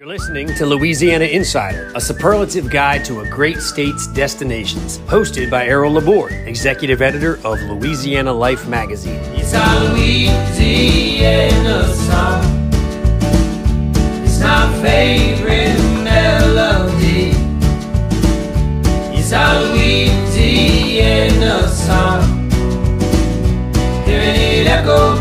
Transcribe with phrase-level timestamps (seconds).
[0.00, 5.66] You're listening to Louisiana Insider, a superlative guide to a great state's destinations, hosted by
[5.66, 9.20] Errol Laborde, executive editor of Louisiana Life magazine.
[9.34, 12.42] It's our Louisiana song.
[14.24, 17.32] It's my favorite melody.
[19.14, 20.88] It's our Louisiana
[21.68, 22.48] song.
[24.06, 25.19] Hearing it echo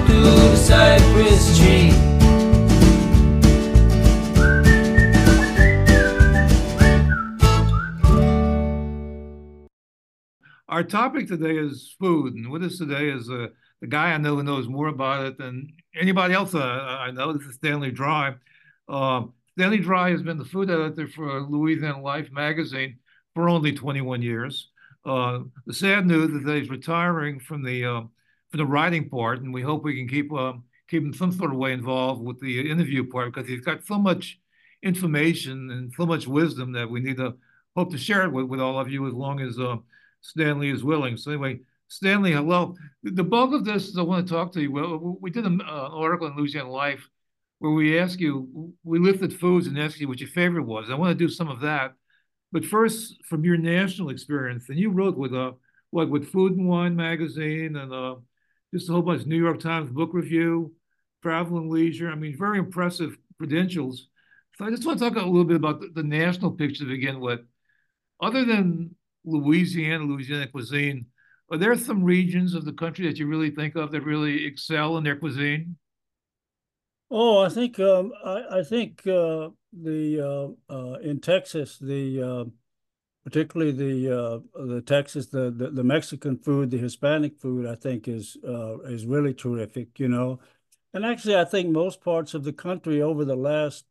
[10.79, 13.47] Our topic today is food, and with us today is uh,
[13.81, 17.33] the guy I know who knows more about it than anybody else uh, I know.
[17.33, 18.35] This is Stanley Dry.
[18.87, 19.23] Uh,
[19.57, 22.97] Stanley Dry has been the food editor for Louisiana Life magazine
[23.35, 24.69] for only 21 years.
[25.03, 28.01] Uh, the sad news is that he's retiring from the uh,
[28.49, 30.53] from the writing part, and we hope we can keep uh,
[30.87, 33.97] keep him some sort of way involved with the interview part because he's got so
[33.97, 34.39] much
[34.81, 37.35] information and so much wisdom that we need to
[37.75, 39.59] hope to share it with, with all of you as long as
[40.21, 41.17] Stanley is willing.
[41.17, 42.75] So anyway, Stanley, hello.
[43.03, 44.71] The bulk of this is I want to talk to you.
[44.71, 47.07] Well, we did an uh, article in Louisiana Life
[47.59, 50.89] where we ask you, we lifted foods and asked you what your favorite was.
[50.89, 51.93] I want to do some of that.
[52.51, 55.51] But first, from your national experience, and you wrote with uh,
[55.91, 58.15] what with Food and Wine magazine and uh,
[58.73, 60.73] just a whole bunch of New York Times book review,
[61.21, 62.09] Travel and Leisure.
[62.09, 64.07] I mean, very impressive credentials.
[64.57, 66.89] So I just want to talk a little bit about the, the national picture to
[66.89, 67.41] begin with.
[68.21, 68.95] Other than
[69.29, 71.05] Louisiana, Louisiana cuisine,
[71.51, 74.97] are there some regions of the country that you really think of that really excel
[74.97, 75.77] in their cuisine?
[77.11, 82.45] Oh, I think um, I, I, think uh, the uh, uh, in Texas, the uh,
[83.23, 88.07] particularly the uh, the Texas, the, the, the Mexican food, the Hispanic food, I think
[88.07, 89.99] is uh, is really terrific.
[89.99, 90.39] You know,
[90.93, 93.85] and actually, I think most parts of the country over the last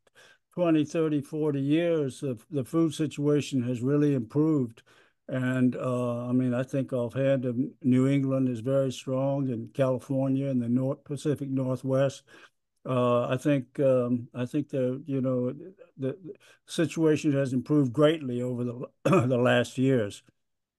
[0.53, 4.81] 20, 30, 40 years, the, the food situation has really improved.
[5.29, 7.45] And uh, I mean, I think offhand,
[7.83, 12.23] New England is very strong, and California and the North Pacific Northwest.
[12.83, 16.17] Uh, I think um, I think the you know the, the,
[16.65, 20.23] situation has improved greatly over the the last years,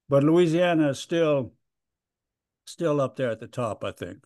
[0.09, 1.53] but Louisiana is still
[2.67, 3.85] still up there at the top.
[3.85, 4.25] I think.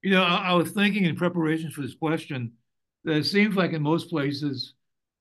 [0.00, 2.52] You know, I, I was thinking in preparation for this question
[3.02, 4.74] that it seems like in most places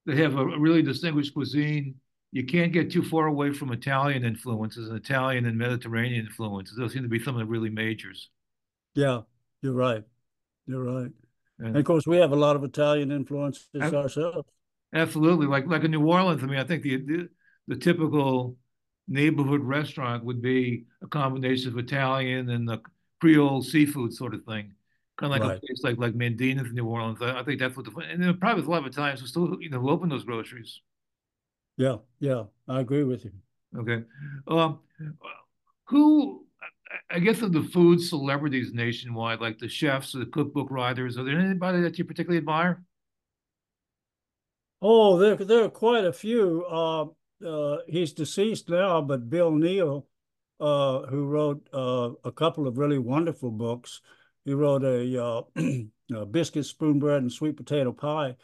[0.06, 1.96] they have a, a really distinguished cuisine
[2.32, 6.78] you can't get too far away from Italian influences and Italian and Mediterranean influences.
[6.78, 8.30] Those seem to be some of the really majors.
[8.94, 9.22] Yeah,
[9.62, 10.04] you're right.
[10.68, 11.12] You're right.
[11.60, 14.48] And, and of course, we have a lot of Italian influences ourselves.
[14.94, 16.44] Absolutely, like like in New Orleans.
[16.44, 17.30] I mean, I think the, the
[17.68, 18.58] the, typical
[19.08, 22.80] neighborhood restaurant would be a combination of Italian and the
[23.20, 24.74] Creole seafood sort of thing,
[25.18, 25.58] kind of like right.
[25.58, 27.20] a place like like Mandina's in New Orleans.
[27.22, 29.70] I, I think that's what the and probably a lot of Italians who still you
[29.70, 30.82] know who open those groceries.
[31.78, 33.32] Yeah, yeah, I agree with you.
[33.78, 34.04] Okay.
[34.48, 34.80] Um,
[35.86, 36.46] who,
[37.10, 41.24] I guess, of the food celebrities nationwide, like the chefs or the cookbook writers, are
[41.24, 42.82] there anybody that you particularly admire?
[44.82, 46.66] Oh, there, there are quite a few.
[46.66, 47.06] Uh,
[47.46, 50.08] uh, he's deceased now, but Bill Neal,
[50.60, 54.02] uh, who wrote uh, a couple of really wonderful books.
[54.46, 55.42] He wrote a, uh,
[56.16, 58.36] a biscuit, spoon bread, and sweet potato pie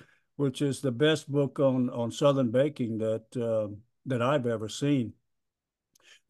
[0.41, 3.68] which is the best book on on Southern baking that uh,
[4.07, 5.13] that I've ever seen.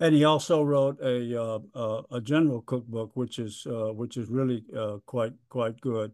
[0.01, 4.65] And he also wrote a uh, a general cookbook, which is uh, which is really
[4.77, 6.11] uh, quite quite good.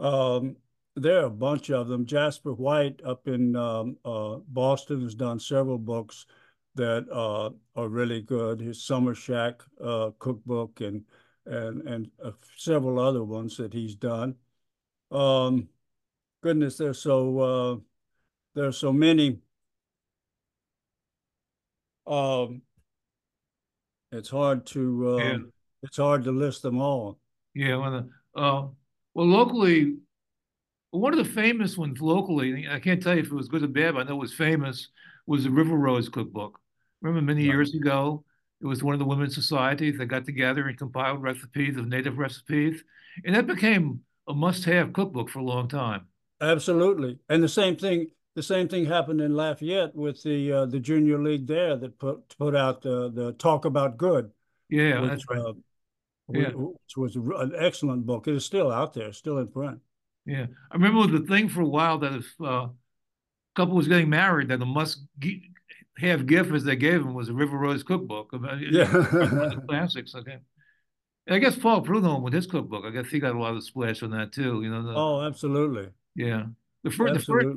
[0.00, 0.56] Um,
[0.96, 2.04] there are a bunch of them.
[2.04, 6.26] Jasper White up in um, uh, Boston has done several books
[6.74, 8.60] that uh, are really good.
[8.60, 9.62] His Summer Shack
[10.18, 11.04] cookbook and
[11.46, 12.10] and and
[12.56, 14.34] several other ones that he's done.
[15.12, 15.68] Um,
[16.42, 17.76] goodness, there's so uh,
[18.54, 19.38] there's so many.
[22.06, 22.62] Um,
[24.12, 25.38] it's hard to uh, yeah.
[25.82, 27.18] it's hard to list them all.
[27.54, 28.66] Yeah, well, uh,
[29.14, 29.96] well, locally,
[30.90, 33.68] one of the famous ones locally, I can't tell you if it was good or
[33.68, 34.88] bad, but I know it was famous,
[35.26, 36.58] was the River Road Cookbook.
[37.02, 37.54] Remember many right.
[37.54, 38.24] years ago,
[38.60, 42.18] it was one of the women's societies that got together and compiled recipes of native
[42.18, 42.82] recipes,
[43.24, 46.06] and that became a must-have cookbook for a long time.
[46.40, 48.08] Absolutely, and the same thing.
[48.36, 52.36] The same thing happened in Lafayette with the uh, the junior league there that put
[52.38, 54.30] put out the the Talk About Good.
[54.68, 55.40] Yeah, which, that's right.
[55.40, 55.52] Uh,
[56.32, 56.50] yeah.
[56.54, 58.28] which was an excellent book.
[58.28, 59.80] It is still out there, still in print.
[60.26, 62.70] Yeah, I remember the thing for a while that if uh, a
[63.56, 65.02] couple was getting married, that the must
[65.98, 68.32] have gift as they gave him was a River Road cookbook.
[68.70, 68.86] Yeah,
[69.68, 70.14] classics.
[70.14, 70.38] Okay.
[71.28, 74.02] I guess Paul Prudhomme with his cookbook, I guess he got a lot of splash
[74.02, 74.62] on that too.
[74.62, 74.82] You know.
[74.82, 75.88] The, oh, absolutely.
[76.14, 76.46] Yeah.
[76.82, 77.48] The first, the first,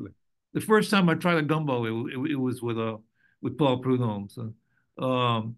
[0.54, 2.98] the first time I tried a gumbo, it, it, it was with a uh,
[3.42, 4.30] with Paul Prudhomme.
[4.30, 4.54] So,
[5.04, 5.56] um,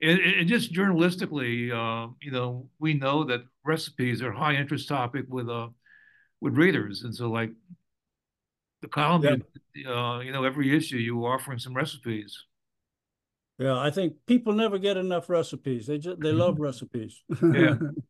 [0.00, 4.88] and, and, just journalistically, uh, you know, we know that recipes are a high interest
[4.88, 5.68] topic with uh
[6.40, 7.50] with readers, and so like
[8.80, 9.42] the column,
[9.74, 9.90] yeah.
[9.90, 12.44] uh, you know, every issue you were offering some recipes.
[13.58, 15.86] Yeah, I think people never get enough recipes.
[15.86, 17.20] They just they love recipes.
[17.42, 17.76] yeah,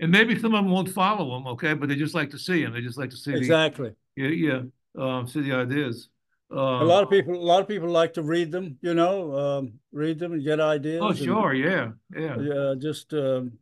[0.00, 2.64] and maybe some of them won't follow them, okay, but they just like to see
[2.64, 2.72] them.
[2.72, 3.92] They just like to see exactly.
[4.16, 4.60] The, yeah,
[4.96, 6.08] yeah, um, see the ideas.
[6.50, 8.78] Um, a lot of people, a lot of people like to read them.
[8.80, 11.00] You know, um, read them and get ideas.
[11.04, 12.74] Oh, sure, and, yeah, yeah, yeah.
[12.78, 13.52] Just um,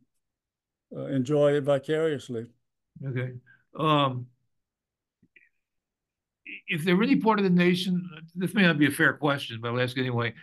[0.95, 2.47] uh, enjoy it vicariously.
[3.05, 3.33] Okay.
[3.77, 4.27] Um,
[6.67, 9.69] if they're really part of the nation, this may not be a fair question, but
[9.69, 10.33] I'll ask anyway,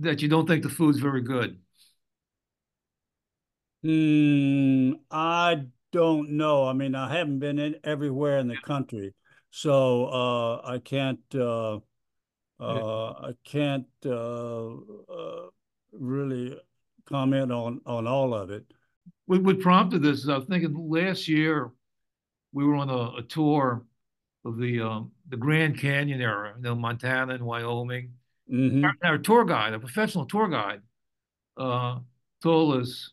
[0.00, 1.58] that you don't think the food's very good?
[3.82, 6.66] Hmm, I don't know.
[6.66, 9.14] I mean, I haven't been in everywhere in the country,
[9.50, 11.78] so uh, I can't uh,
[12.60, 15.46] uh, I can't uh, uh,
[15.92, 16.56] really
[17.06, 18.64] comment on on all of it.
[19.26, 21.72] What, what prompted this is I was thinking last year
[22.52, 23.84] we were on a, a tour
[24.44, 28.12] of the um, the Grand Canyon area, you know, Montana and Wyoming.
[28.52, 28.84] Mm-hmm.
[28.84, 30.82] Our, our, tour guide, a professional tour guide,
[31.56, 32.00] uh,
[32.42, 33.12] told us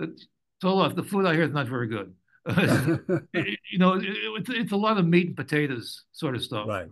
[0.00, 2.14] us the food out here is not very good.
[3.70, 6.68] you know, it, it's it's a lot of meat and potatoes sort of stuff.
[6.68, 6.88] Right.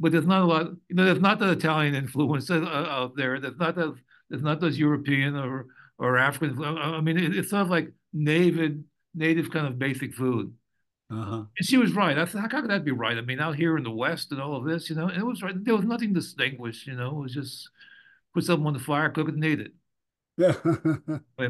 [0.00, 0.66] But there's not a lot.
[0.88, 3.40] You know, there's not the Italian influence uh, out there.
[3.40, 3.94] There's not that.
[4.30, 5.66] There's not those European or
[5.98, 6.62] or African.
[6.62, 8.78] I mean, it, it's not like native
[9.14, 10.54] native kind of basic food.
[11.10, 11.44] Uh-huh.
[11.56, 12.18] And she was right.
[12.18, 13.16] I thought, how could that be right?
[13.16, 15.42] I mean, out here in the West and all of this, you know, it was
[15.42, 15.54] right.
[15.64, 17.18] There was nothing distinguished, you know.
[17.18, 17.70] It was just
[18.34, 19.72] put something on the fire, cook it, and eat it.
[21.38, 21.48] Yeah.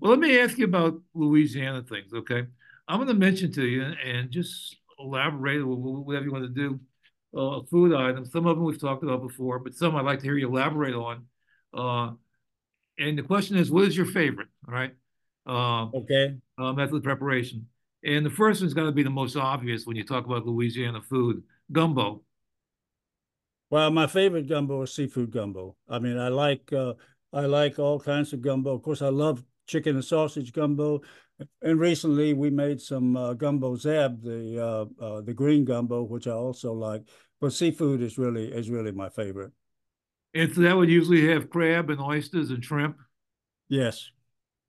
[0.00, 2.44] Well, let me ask you about Louisiana things, okay?
[2.88, 6.80] I'm going to mention to you and just elaborate whatever you want to do.
[7.36, 8.32] Uh, food items.
[8.32, 10.94] Some of them we've talked about before, but some I'd like to hear you elaborate
[10.94, 11.26] on.
[11.74, 12.14] Uh,
[12.98, 14.48] and the question is, what is your favorite?
[14.66, 14.94] All right.
[15.46, 16.36] Uh, okay.
[16.58, 17.66] Method of preparation.
[18.04, 21.02] And the first one's got to be the most obvious when you talk about Louisiana
[21.02, 22.22] food gumbo.
[23.68, 25.76] Well, my favorite gumbo is seafood gumbo.
[25.88, 26.94] I mean, I like uh,
[27.32, 28.72] I like all kinds of gumbo.
[28.74, 31.02] Of course, I love chicken and sausage gumbo.
[31.60, 36.26] And recently, we made some uh, gumbo z'herbes, the uh, uh, the green gumbo, which
[36.26, 37.02] I also like.
[37.40, 39.52] But seafood is really is really my favorite.
[40.34, 42.96] And so that would usually have crab and oysters and shrimp.
[43.68, 44.10] Yes,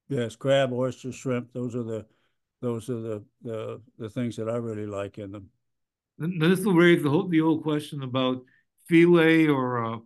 [0.09, 1.53] yes, crab, oyster, shrimp.
[1.53, 2.05] Those are the
[2.61, 5.49] those are the, the, the things that I really like in them.
[6.17, 8.43] Now this will raise the whole the old question about
[8.89, 9.99] filé or uh,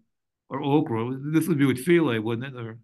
[0.50, 1.18] or okra.
[1.32, 2.60] This would be with filé, wouldn't it?
[2.60, 2.78] Or...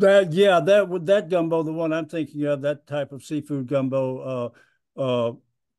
[0.00, 3.66] That yeah, that would that gumbo, the one I'm thinking of, that type of seafood
[3.66, 4.52] gumbo,
[4.96, 5.32] uh, uh,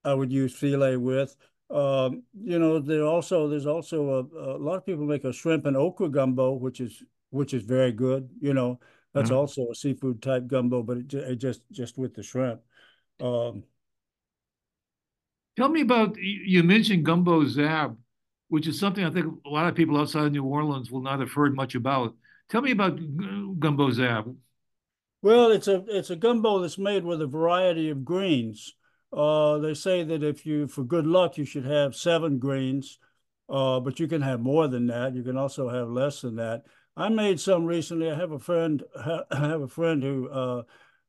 [0.04, 1.36] I would use filé with.
[1.72, 5.66] Um, you know, there also there's also a, a, lot of people make a shrimp
[5.66, 8.30] and okra gumbo, which is which is very good.
[8.40, 8.80] You know,
[9.14, 9.38] that's mm-hmm.
[9.38, 12.62] also a seafood type gumbo, but it, it just just with the shrimp.
[13.20, 13.64] Um,
[15.58, 17.98] Tell me about you mentioned gumbo z'herbes,
[18.48, 21.20] which is something I think a lot of people outside of New Orleans will not
[21.20, 22.16] have heard much about.
[22.52, 22.98] Tell me about
[23.60, 24.36] gumbo z'herbes.
[25.22, 28.76] Well, it's a it's a gumbo that's made with a variety of greens.
[29.14, 33.00] Uh, they say that if you, for good luck, you should have seven greens,
[33.50, 35.16] uh, but you can have more than that.
[35.16, 36.64] You can also have less than that.
[36.98, 38.12] I made some recently.
[38.12, 38.84] I have a friend.
[38.98, 40.64] I have a friend who uh,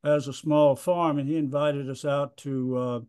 [0.05, 3.01] has a small farm, and he invited us out to uh,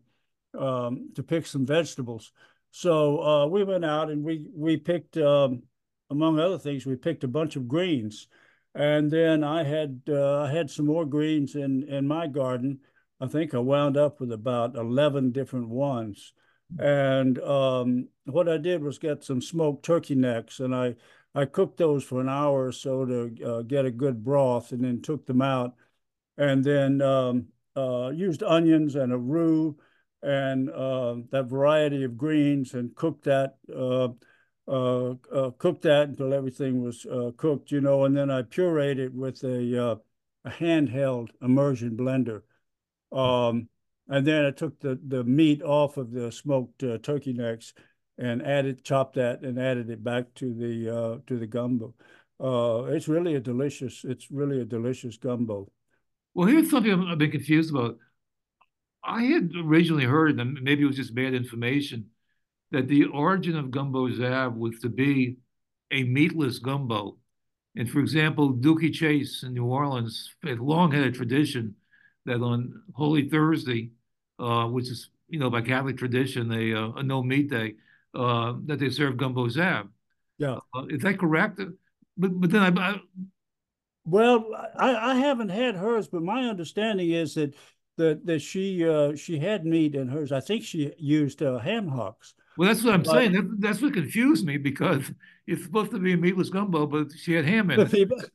[0.58, 2.32] um, to pick some vegetables.
[2.72, 5.62] So uh, we went out and we we picked, um,
[6.10, 8.28] among other things, we picked a bunch of greens,
[8.74, 12.80] and then I had uh, I had some more greens in in my garden.
[13.20, 16.32] I think I wound up with about eleven different ones.
[16.78, 20.96] And um, what I did was get some smoked turkey necks, and I
[21.34, 24.84] I cooked those for an hour or so to uh, get a good broth, and
[24.84, 25.74] then took them out
[26.36, 27.46] and then um,
[27.76, 29.76] uh, used onions and a roux
[30.22, 33.56] and uh, that variety of greens and cooked that
[34.66, 38.42] uh, uh, uh cooked that until everything was uh, cooked, you know, and then I
[38.42, 39.98] pureed it with a,
[40.44, 42.42] a handheld immersion blender.
[43.12, 43.68] Um,
[44.08, 47.72] and then I took the, the meat off of the smoked turkey necks
[48.18, 51.94] and added, chopped that and added it back to the to the gumbo.
[52.90, 55.70] it's really a delicious, it's really a delicious gumbo.
[56.34, 57.96] Well, here's something I've been confused about.
[59.04, 62.10] I had originally heard, and maybe it was just bad information,
[62.74, 65.36] that the origin of gumbo z'herbes was to be
[65.92, 67.16] a meatless gumbo.
[67.76, 71.76] And for example, Dooky Chase in New Orleans had long had a tradition
[72.26, 73.92] that on Holy Thursday,
[74.40, 77.74] uh, which is you know by Catholic tradition a, uh, a no meat day,
[78.14, 79.88] uh, that they serve gumbo zab.
[80.38, 80.58] Yeah.
[80.74, 81.60] Uh, is that correct?
[82.16, 83.00] But but then I, I
[84.04, 87.54] well, I, I haven't had hers, but my understanding is that
[87.98, 90.32] that that she uh, she had meat in hers.
[90.32, 92.34] I think she used uh, ham hocks.
[92.56, 93.32] Well, that's what I'm but, saying.
[93.32, 95.10] That, that's what confused me because
[95.46, 98.30] it's supposed to be a meatless gumbo, but she had ham in it.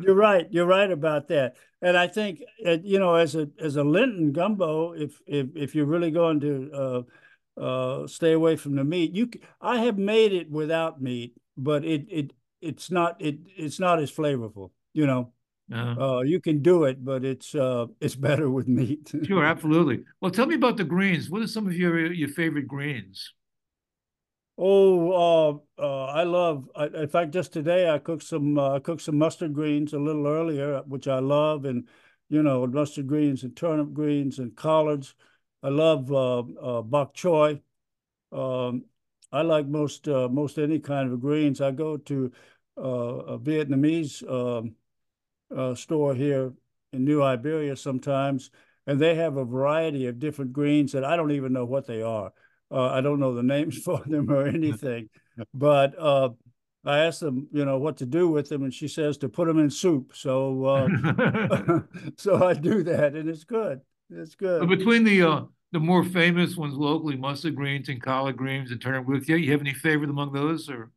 [0.00, 0.46] you're right.
[0.50, 1.56] You're right about that.
[1.80, 5.74] And I think uh, you know, as a as a Lenten gumbo, if if if
[5.74, 10.32] you're really going to uh, uh, stay away from the meat, you I have made
[10.32, 14.70] it without meat, but it it it's not it it's not as flavorful.
[14.92, 15.32] You know.
[15.72, 16.18] Uh-huh.
[16.18, 19.10] Uh, you can do it, but it's uh, it's better with meat.
[19.24, 20.00] sure, absolutely.
[20.20, 21.30] Well, tell me about the greens.
[21.30, 23.32] What are some of your your favorite greens?
[24.64, 26.70] Oh, uh, uh, I love.
[26.76, 28.56] I, in fact, just today I cooked some.
[28.56, 31.88] Uh, I cooked some mustard greens a little earlier, which I love, and
[32.28, 35.14] you know, mustard greens and turnip greens and collards.
[35.64, 37.60] I love uh, uh, bok choy.
[38.32, 38.86] Um,
[39.32, 41.60] I like most uh, most any kind of greens.
[41.60, 42.32] I go to
[42.76, 44.22] a Vietnamese.
[44.30, 44.76] Um,
[45.76, 46.52] store here
[46.92, 48.50] in New Iberia sometimes,
[48.86, 52.02] and they have a variety of different greens that I don't even know what they
[52.02, 52.32] are.
[52.72, 55.10] Uh, I don't know the names for them or anything,
[55.54, 56.30] but uh,
[56.84, 59.46] I asked them, you know, what to do with them, and she says to put
[59.46, 60.12] them in soup.
[60.14, 61.80] So, uh,
[62.16, 63.80] so I do that, and it's good.
[64.10, 64.68] It's good.
[64.68, 69.06] Between the uh, the more famous ones locally, mustard greens and collard greens and turnip
[69.06, 70.90] greens, yeah, you have any favorite among those, or?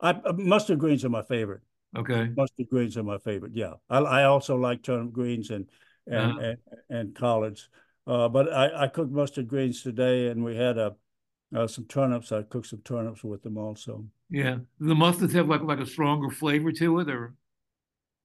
[0.00, 1.62] I, uh, mustard greens are my favorite.
[1.96, 2.28] Okay.
[2.36, 3.52] Mustard greens are my favorite.
[3.54, 5.68] Yeah, I, I also like turnip greens and
[6.06, 6.40] and uh-huh.
[6.40, 6.58] and,
[6.90, 7.68] and collards.
[8.06, 10.94] Uh, but I, I cooked mustard greens today, and we had a
[11.54, 12.32] uh, some turnips.
[12.32, 14.04] I cooked some turnips with them also.
[14.30, 17.34] Yeah, the mustards have like like a stronger flavor to it, or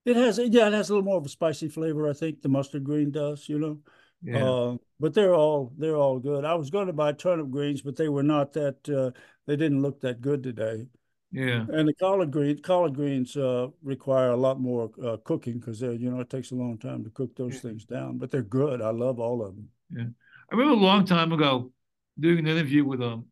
[0.05, 0.39] it has.
[0.39, 2.09] Yeah, it has a little more of a spicy flavor.
[2.09, 3.47] I think the mustard green does.
[3.47, 3.79] You know.
[4.21, 4.43] Yeah.
[4.43, 6.43] Uh, but they're all they're all good.
[6.45, 8.89] I was going to buy turnip greens, but they were not that.
[8.89, 10.87] Uh, they didn't look that good today.
[11.31, 11.65] Yeah.
[11.71, 15.93] And the collard greens, collard greens uh, require a lot more uh, cooking because they
[15.93, 17.59] you know it takes a long time to cook those yeah.
[17.61, 18.17] things down.
[18.17, 18.81] But they're good.
[18.81, 19.69] I love all of them.
[19.95, 20.05] Yeah.
[20.51, 21.71] I remember a long time ago
[22.19, 23.25] doing an interview with um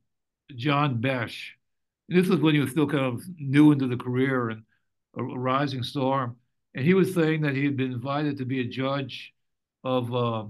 [0.56, 1.56] John Besh.
[2.10, 4.64] This was when he was still kind of new into the career and
[5.18, 6.34] a, a rising star.
[6.74, 9.34] And he was saying that he had been invited to be a judge
[9.84, 10.46] of uh,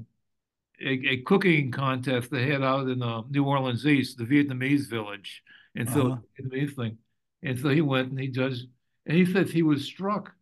[0.81, 5.41] a, a, cooking contest they had out in uh, New Orleans East, the Vietnamese village,
[5.75, 6.17] and so uh-huh.
[6.39, 6.97] Vietnamese thing.
[7.43, 8.65] And so he went and he judged,
[9.05, 10.33] and he says he was struck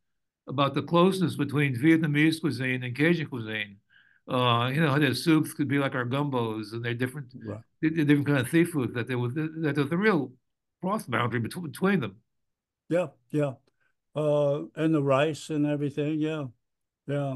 [0.48, 3.78] about the closeness between Vietnamese cuisine and Cajun cuisine.
[4.27, 7.60] Uh, you know, their soups could be like our gumbos, and they're different, right.
[7.82, 8.94] they're different kind of seafood.
[8.96, 10.32] That there was that there's a real
[10.82, 12.15] cross boundary between between them.
[12.89, 13.53] Yeah, yeah,
[14.15, 16.20] uh, and the rice and everything.
[16.20, 16.46] Yeah,
[17.08, 17.36] yeah.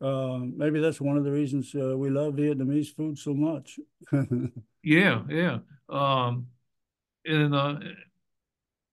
[0.00, 3.78] Uh, maybe that's one of the reasons uh, we love Vietnamese food so much.
[4.82, 5.58] yeah, yeah.
[5.88, 6.46] Um,
[7.24, 7.78] and uh,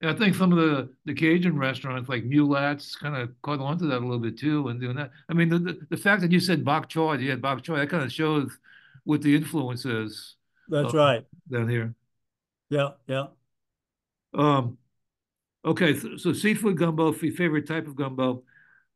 [0.01, 3.77] and I think some of the, the Cajun restaurants like Mulate's kind of caught on
[3.77, 5.11] to that a little bit too and doing that.
[5.29, 7.77] I mean, the, the, the fact that you said bok choy, you had bok choy,
[7.77, 8.57] that kind of shows
[9.03, 10.35] what the influence is.
[10.67, 11.25] That's uh, right.
[11.51, 11.93] Down here.
[12.69, 13.27] Yeah, yeah.
[14.33, 14.77] Um,
[15.63, 18.43] okay, so, so seafood gumbo, favorite type of gumbo.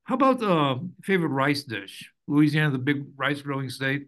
[0.06, 2.12] How about uh, favorite rice dish?
[2.28, 4.08] Louisiana, the big rice growing state.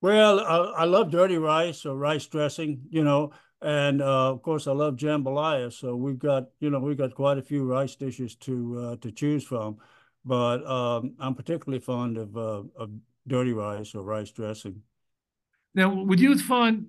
[0.00, 2.82] Well, I, I love dirty rice or rice dressing.
[2.90, 3.32] You know,
[3.64, 5.72] and uh, of course, I love jambalaya.
[5.72, 9.10] So we've got, you know, we've got quite a few rice dishes to uh, to
[9.10, 9.78] choose from.
[10.24, 12.90] But um, I'm particularly fond of, uh, of
[13.26, 14.82] dirty rice or rice dressing.
[15.74, 16.86] Now, would you find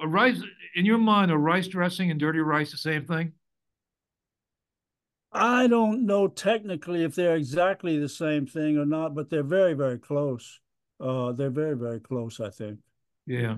[0.00, 0.40] a rice
[0.74, 3.32] in your mind a rice dressing and dirty rice the same thing?
[5.32, 9.72] I don't know technically if they're exactly the same thing or not, but they're very,
[9.72, 10.60] very close.
[11.00, 12.80] Uh, they're very, very close, I think.
[13.26, 13.56] Yeah.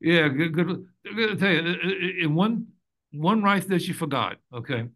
[0.00, 0.54] Yeah, good.
[0.54, 0.86] good.
[1.06, 2.66] I'm gonna tell you, in one
[3.12, 4.88] one rice dish you forgot, okay,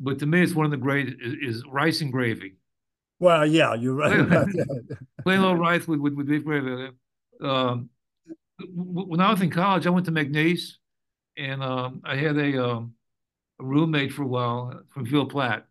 [0.00, 2.56] but to me it's one of the great is, is rice and gravy.
[3.20, 4.46] Well, yeah, you're right.
[5.22, 6.90] Plain old rice with, with, with beef gravy.
[7.40, 7.88] Um,
[8.74, 10.74] when I was in college, I went to McNeese,
[11.36, 12.94] and um, I had a, um,
[13.60, 15.66] a, roommate for a while from Ville Platte.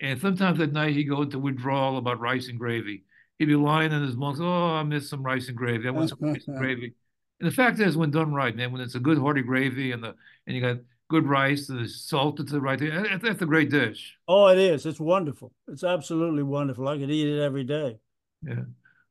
[0.00, 3.04] And sometimes at night he'd go into withdrawal about rice and gravy.
[3.38, 5.88] He'd be lying in his bunk, oh, I miss some rice and gravy.
[5.88, 6.94] I want some rice and gravy.
[7.40, 10.04] And the fact is, when done right, man, when it's a good hearty gravy and
[10.04, 10.14] the
[10.46, 10.76] and you got
[11.08, 12.90] good rice and the salt to the right thing,
[13.22, 14.14] that's a great dish.
[14.28, 14.84] Oh, it is.
[14.84, 15.52] It's wonderful.
[15.66, 16.86] It's absolutely wonderful.
[16.86, 17.98] I could eat it every day.
[18.42, 18.64] Yeah.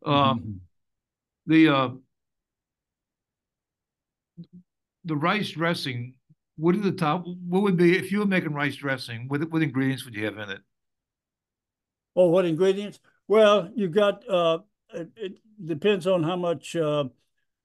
[0.06, 0.52] Um, mm-hmm.
[1.48, 1.90] The uh,
[5.06, 6.14] the rice dressing.
[6.56, 7.26] What are the top?
[7.26, 9.28] What would be if you were making rice dressing?
[9.28, 10.62] What what ingredients would you have in it?
[12.16, 13.00] Oh, what ingredients?
[13.28, 14.28] Well, you've got.
[14.30, 14.60] Uh,
[14.94, 15.34] it, it
[15.66, 16.76] depends on how much.
[16.76, 17.06] Uh,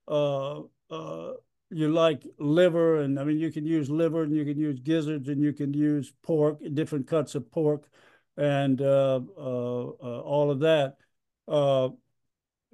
[0.08, 1.32] uh, uh,
[1.70, 5.28] you like liver, and I mean you can use liver, and you can use gizzards,
[5.28, 7.88] and you can use pork, different cuts of pork,
[8.37, 10.96] and uh, uh, uh all of that.
[11.46, 11.90] Uh,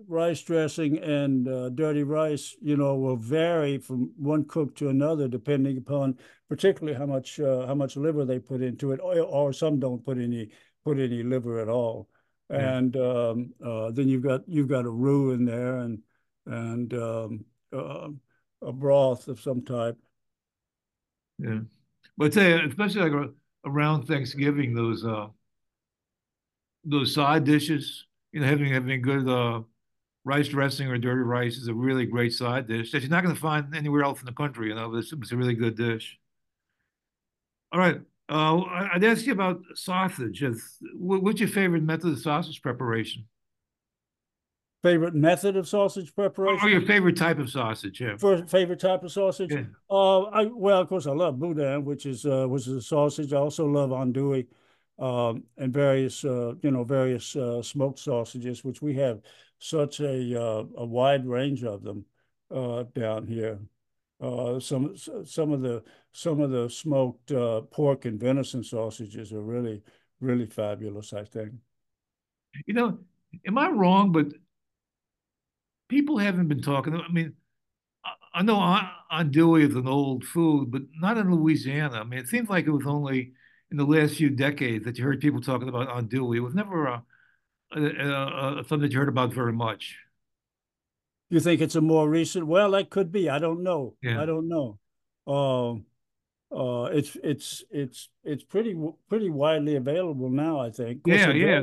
[0.09, 5.29] rice dressing and uh, dirty rice, you know, will vary from one cook to another
[5.29, 6.17] depending upon
[6.49, 10.05] particularly how much uh, how much liver they put into it, or, or, some don't
[10.05, 10.51] put any
[10.85, 12.09] put any liver at all.
[12.49, 16.01] And um, uh, then you've got you've got a roux in there and
[16.47, 18.09] and um, uh,
[18.63, 19.97] a broth of some type.
[21.39, 21.61] Yeah,
[22.17, 23.31] but say especially like
[23.65, 25.29] around Thanksgiving, those uh,
[26.85, 29.63] those side dishes, you know, having having good uh,
[30.25, 33.35] rice dressing or dirty rice is a really great side dish that you're not going
[33.35, 34.69] to find anywhere else in the country.
[34.69, 36.19] You know, it's, it's a really good dish.
[37.73, 38.01] All right.
[38.29, 38.61] Uh,
[38.93, 40.45] I'd ask you about sausage.
[40.95, 43.25] What's your favorite method of sausage preparation?
[44.83, 46.67] Favorite method of sausage preparation?
[46.67, 48.01] Or your favorite type of sausage?
[48.01, 48.17] Yeah.
[48.17, 49.53] For favorite type of sausage?
[49.53, 49.65] Yeah.
[49.91, 53.35] Uh, I well, of course, I love boudin, which is uh, which is a sausage.
[53.35, 54.47] I also love andouille,
[54.99, 59.21] um, and various uh, you know various uh, smoked sausages, which we have
[59.59, 62.07] such a uh, a wide range of them
[62.51, 63.59] uh, down here.
[64.19, 65.83] Uh, some some of the
[66.13, 69.83] some of the smoked uh, pork and venison sausages are really
[70.21, 71.13] really fabulous.
[71.13, 71.53] I think.
[72.67, 72.99] You know,
[73.47, 74.11] am I wrong?
[74.13, 74.29] But
[75.91, 76.95] people haven't been talking.
[76.95, 77.35] I mean,
[78.33, 78.57] I know
[79.13, 82.01] andouille is an old food, but not in Louisiana.
[82.01, 83.33] I mean, it seems like it was only
[83.71, 86.37] in the last few decades that you heard people talking about andouille.
[86.37, 87.03] It was never a,
[87.73, 89.97] a, a, a something that you heard about very much.
[91.29, 92.47] You think it's a more recent?
[92.47, 93.29] Well, that could be.
[93.29, 93.95] I don't know.
[94.03, 94.23] Yeah.
[94.23, 94.79] I don't know.
[95.27, 95.85] Um,
[96.53, 98.77] uh, it's it's it's it's pretty
[99.09, 100.61] pretty widely available now.
[100.61, 101.03] I think.
[101.07, 101.63] Yeah, yeah.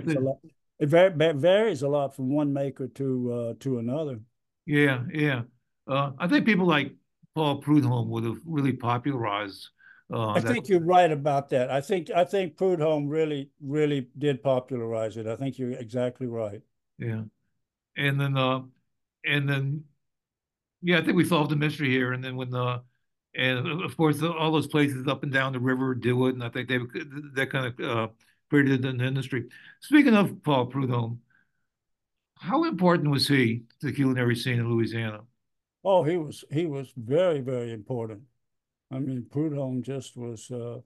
[0.79, 4.19] It varies a lot from one maker to uh, to another.
[4.65, 5.41] Yeah, yeah.
[5.87, 6.93] Uh, I think people like
[7.33, 9.69] Paul Prudhomme would have really popularized.
[10.11, 11.69] Uh, I think you're right about that.
[11.69, 15.27] I think I think Prudhomme really really did popularize it.
[15.27, 16.61] I think you're exactly right.
[16.97, 17.23] Yeah,
[17.97, 18.61] and then uh,
[19.25, 19.83] and then
[20.81, 22.13] yeah, I think we solved the mystery here.
[22.13, 22.81] And then when the
[23.35, 26.49] and of course all those places up and down the river do it, and I
[26.49, 26.79] think they
[27.33, 28.07] that kind of uh,
[28.49, 29.45] created an industry.
[29.81, 31.19] Speaking of Paul Prudhomme,
[32.35, 35.21] how important was he to the culinary scene in Louisiana?
[35.83, 38.21] Oh, he was he was very very important.
[38.91, 40.79] I mean, Prudhomme just was uh,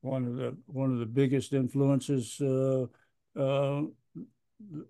[0.00, 2.86] one of the one of the biggest influences uh,
[3.36, 3.82] uh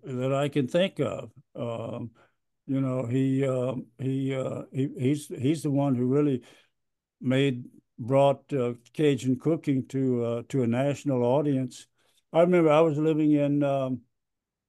[0.03, 1.31] that I can think of.
[1.55, 2.11] Um,
[2.67, 6.43] you know, he uh, he uh, he he's he's the one who really
[7.21, 7.65] made
[7.97, 11.87] brought uh, Cajun cooking to uh, to a national audience.
[12.31, 14.01] I remember I was living in um,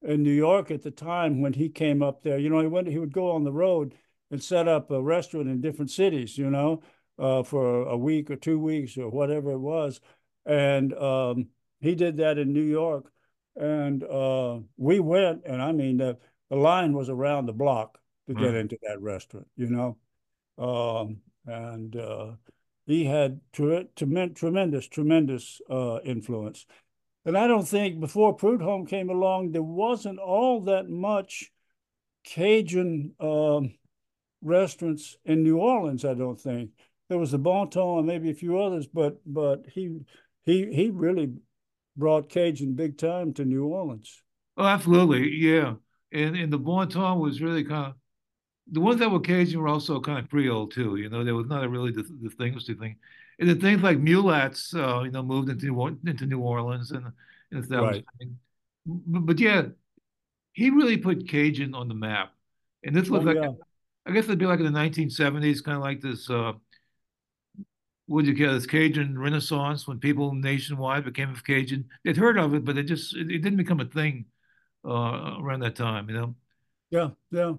[0.01, 2.39] in New York at the time when he came up there.
[2.39, 3.95] You know, he went he would go on the road
[4.29, 6.37] and set up a restaurant in different cities.
[6.37, 6.81] You know,
[7.19, 10.01] uh, for a week or two weeks or whatever it was,
[10.45, 11.47] and um,
[11.79, 13.11] he did that in New York.
[13.55, 16.17] And uh, we went, and I mean the
[16.49, 17.97] the line was around the block
[18.27, 18.59] to get mm.
[18.59, 19.97] into that restaurant, you know.
[20.57, 22.31] Um, and uh,
[22.85, 26.65] he had tre- tremendous, tremendous uh, influence.
[27.25, 31.51] And I don't think before Prudhomme came along, there wasn't all that much
[32.23, 33.73] Cajun um,
[34.41, 36.03] restaurants in New Orleans.
[36.03, 36.71] I don't think
[37.09, 39.99] there was the Bon Ton and maybe a few others, but but he
[40.43, 41.33] he he really
[41.95, 44.21] brought Cajun big time to New Orleans.
[44.57, 45.75] Oh, absolutely, yeah
[46.11, 47.93] and and the bon ton was really kind of
[48.71, 50.95] the ones that were Cajun were also kind of Creole too.
[50.95, 52.95] You know, there was not a really distinguished thing.
[53.41, 57.11] And the things like Mulate's, uh, you know, moved into into New Orleans and
[57.51, 58.05] and that right.
[58.85, 59.63] but, but, yeah,
[60.53, 62.31] he really put Cajun on the map.
[62.83, 63.51] And this was oh, like, yeah.
[64.05, 66.29] I guess it'd be like in the 1970s, kind of like this.
[66.29, 66.53] Uh,
[68.05, 71.89] what do you call this Cajun Renaissance when people nationwide became Cajun?
[72.03, 74.25] They'd heard of it, but it just it, it didn't become a thing
[74.85, 76.35] uh, around that time, you know.
[76.91, 77.53] Yeah, yeah.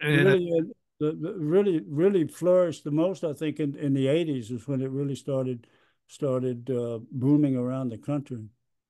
[0.00, 4.06] And, really, uh, the, the, really, really flourished the most, I think, in, in the
[4.06, 5.66] '80s is when it really started
[6.06, 8.44] started uh, booming around the country.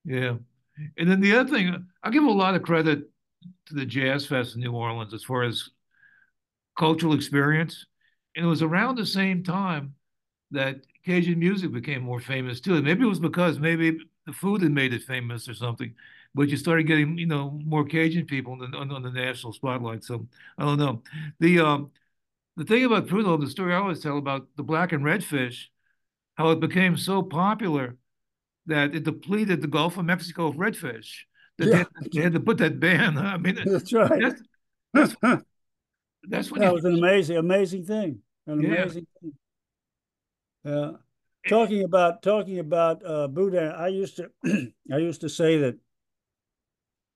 [0.04, 0.36] Yeah,
[0.98, 3.10] and then the other thing, I give a lot of credit
[3.66, 5.70] to the Jazz Fest in New Orleans as far as
[6.76, 7.86] cultural experience,
[8.36, 9.94] and it was around the same time
[10.50, 12.76] that Cajun music became more famous too.
[12.76, 15.94] And maybe it was because maybe the food had made it famous or something
[16.34, 20.04] but you started getting you know more Cajun people on, on, on the national spotlight.
[20.04, 20.26] So
[20.58, 21.02] I don't know.
[21.40, 21.90] The um,
[22.56, 25.70] the thing about Prudhomme, the story I always tell about the blackened red fish,
[26.34, 27.96] how it became so popular
[28.66, 31.22] that it depleted the Gulf of Mexico of redfish.
[31.58, 31.70] That yeah.
[31.70, 33.18] they, had, they, had, to put that ban.
[33.18, 34.20] I mean, that's right.
[34.20, 34.42] That's,
[34.92, 35.16] that's,
[36.28, 38.20] that's what that was an amazing, amazing thing.
[38.46, 38.68] An yeah.
[38.68, 39.32] amazing thing.
[40.64, 40.90] Yeah.
[41.48, 44.30] Talking about talking about uh, boudin, I used to
[44.92, 45.76] I used to say that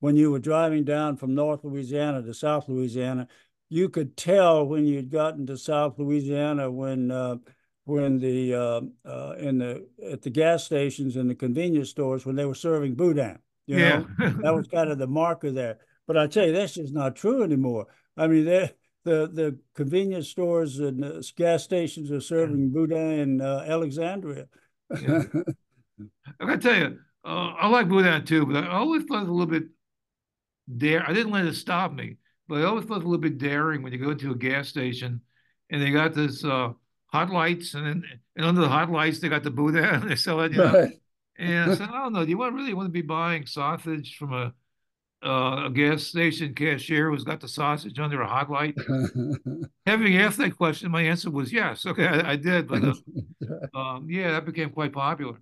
[0.00, 3.28] when you were driving down from North Louisiana to South Louisiana,
[3.68, 7.36] you could tell when you'd gotten to South Louisiana when uh,
[7.84, 12.36] when the uh, uh, in the at the gas stations and the convenience stores when
[12.36, 13.38] they were serving boudin.
[13.66, 13.98] You yeah.
[14.18, 15.78] know, that was kind of the marker there.
[16.06, 17.86] But I tell you, that's just not true anymore.
[18.16, 18.72] I mean, the
[19.04, 24.46] the convenience stores and the gas stations are serving boudin in uh, Alexandria.
[25.02, 25.22] yeah.
[26.40, 29.28] I gotta tell you, uh, I like boudin too, but I always thought it was
[29.28, 29.64] a little bit
[30.76, 31.08] dare.
[31.08, 32.16] I didn't let it stop me,
[32.48, 35.20] but I always felt a little bit daring when you go to a gas station
[35.70, 36.72] and they got this uh,
[37.06, 38.02] hot lights, and then
[38.36, 40.52] and under the hot lights they got the boudin and they sell it.
[40.52, 40.72] You know?
[40.72, 40.92] Right.
[41.38, 42.24] And I said, I don't know.
[42.24, 44.52] Do you want really want to be buying sausage from a
[45.24, 48.76] uh, a gas station cashier who's got the sausage under a hot light?
[49.86, 51.86] Having asked that question, my answer was yes.
[51.86, 55.40] Okay, I, I did, but uh, um, yeah, that became quite popular.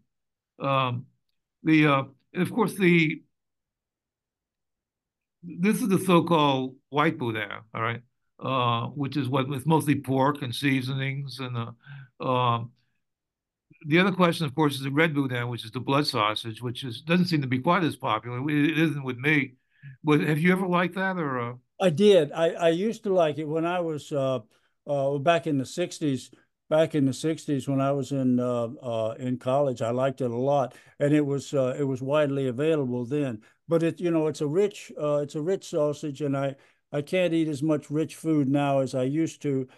[0.59, 1.07] Um,
[1.63, 3.23] the uh, and of course the
[5.47, 8.03] this is the so-called white boudin, all right,
[8.41, 12.71] uh, which is what with mostly pork and seasonings and uh, um,
[13.87, 16.85] the other question, of course, is the red boudin, which is the blood sausage, which
[16.85, 18.39] is doesn't seem to be quite as popular.
[18.51, 19.55] It isn't with me.
[20.03, 21.41] But have you ever liked that or?
[21.41, 21.55] Uh...
[21.81, 22.33] I did.
[22.33, 24.41] I, I used to like it when I was uh,
[24.87, 26.33] uh, back in the '60s.
[26.69, 30.31] Back in the '60s, when I was in uh, uh, in college, I liked it
[30.33, 33.43] a lot, and it was uh, it was widely available then.
[33.69, 36.57] But it you know it's a rich uh, it's a rich sausage, and I
[36.93, 39.69] I can't eat as much rich food now as I used to.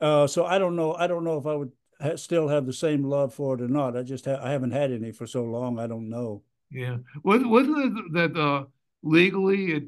[0.00, 0.94] Uh, so I don't know.
[0.94, 3.68] I don't know if I would ha still have the same love for it or
[3.68, 3.96] not.
[3.96, 5.78] I just ha I haven't had any for so long.
[5.78, 6.42] I don't know.
[6.70, 8.64] Yeah, was wasn't it that uh,
[9.02, 9.84] legally it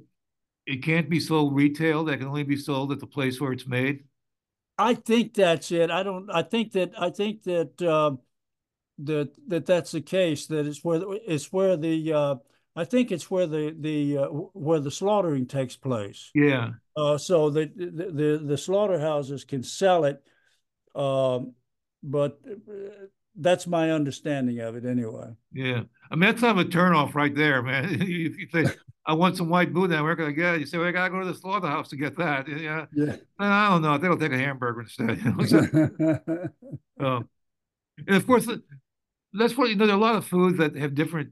[0.66, 2.04] it can't be sold retail?
[2.04, 4.04] That can only be sold at the place where it's made.
[4.78, 5.90] I think that's it.
[5.90, 6.30] I don't.
[6.30, 6.92] I think that.
[6.98, 8.16] I think that uh,
[8.98, 10.46] that that that's the case.
[10.46, 12.12] That it's where it's where the.
[12.12, 12.35] Uh,
[12.76, 16.30] I think it's where the the uh, where the slaughtering takes place.
[16.34, 16.70] Yeah.
[16.96, 20.22] Uh, so that the, the the slaughterhouses can sell it,
[20.94, 21.54] um,
[22.02, 23.06] but uh,
[23.37, 25.30] that's my understanding of it anyway.
[25.52, 27.88] Yeah, I mean that's kind of a turnoff right there, man.
[28.00, 28.66] if you say
[29.06, 30.60] I want some white boudin, where can I get it?
[30.60, 32.48] You say, well, I gotta go to the slaughterhouse to get that.
[32.48, 33.16] Yeah, yeah.
[33.38, 33.92] I don't know.
[33.92, 35.20] I think I'll take a hamburger instead.
[37.00, 37.28] um,
[37.98, 38.48] and of course,
[39.32, 39.87] that's what you know.
[39.87, 41.30] There are a lot of foods that have different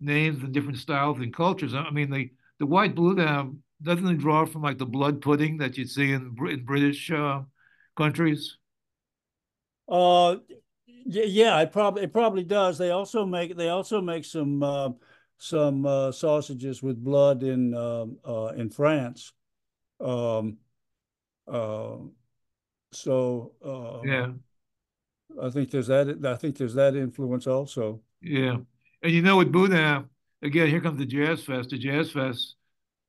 [0.00, 1.74] names and different styles and cultures.
[1.74, 5.76] I mean, the the white boudin doesn't it draw from like the blood pudding that
[5.76, 7.42] you'd see in in British uh,
[7.96, 8.56] countries?
[9.88, 10.36] Uh,
[11.04, 12.78] yeah, it probably it probably does.
[12.78, 14.90] They also make they also make some uh,
[15.38, 19.32] some uh, sausages with blood in um, uh, in France.
[20.00, 20.58] Um,
[21.46, 21.98] uh,
[22.92, 24.32] so uh, yeah,
[25.40, 26.24] I think there's that.
[26.24, 28.00] I think there's that influence also.
[28.20, 28.58] Yeah,
[29.06, 30.04] and you know, with Boudin,
[30.42, 31.70] again, here comes the Jazz Fest.
[31.70, 32.56] The Jazz Fest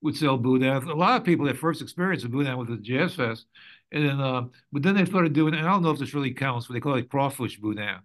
[0.03, 0.69] would sell Boudin.
[0.69, 3.47] A lot of people their first experience with Boudin was the Jazz Fest,
[3.91, 6.35] and then, uh, but then they started doing, and I don't know if this really
[6.35, 7.97] counts, but they call it crawfish boudin.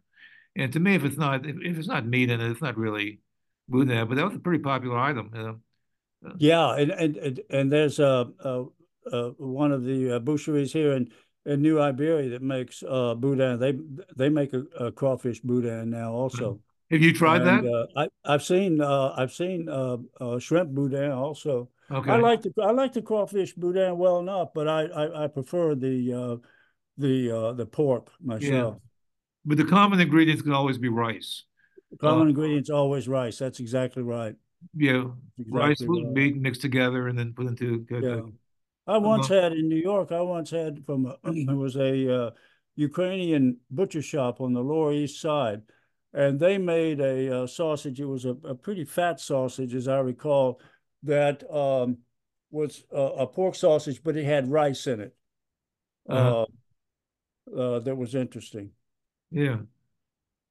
[0.56, 2.78] And to me, if it's not, if, if it's not meat in it, it's not
[2.78, 3.20] really
[3.68, 4.08] boudin.
[4.08, 5.30] But that was a pretty popular item.
[5.34, 5.60] You know?
[6.26, 8.64] uh, yeah, and and and there's a, a,
[9.12, 11.10] a one of the uh, boucheries here in
[11.44, 13.58] in New Iberia that makes uh, boudin.
[13.58, 13.78] They
[14.16, 16.58] they make a, a crawfish boudin now also.
[16.92, 17.72] Have you tried and, that?
[17.72, 21.70] Uh, I, I've seen uh, I've seen uh, uh, shrimp boudin also.
[21.90, 22.10] Okay.
[22.10, 25.74] I like the I like the crawfish boudin well enough, but I I, I prefer
[25.74, 26.36] the uh,
[26.98, 28.74] the uh, the pork myself.
[28.74, 28.88] Yeah.
[29.46, 31.44] But the common ingredients can always be rice.
[31.90, 33.38] The common uh, ingredients always rice.
[33.38, 34.36] That's exactly right.
[34.74, 35.06] Yeah,
[35.38, 36.12] exactly rice, right.
[36.12, 37.86] meat mixed together and then put into.
[37.90, 38.20] yeah.
[38.86, 39.42] I once uh-huh.
[39.42, 40.12] had in New York.
[40.12, 42.30] I once had from a, it was a uh,
[42.76, 45.62] Ukrainian butcher shop on the Lower East Side,
[46.14, 48.00] and they made a, uh, sausage.
[48.00, 50.60] It was a, a pretty fat sausage, as I recall
[51.04, 51.98] that um,
[52.50, 55.14] was a, a, pork sausage, but it had rice in it.
[56.08, 56.46] Uh-huh.
[57.56, 58.70] Uh, uh, that was interesting.
[59.30, 59.58] Yeah.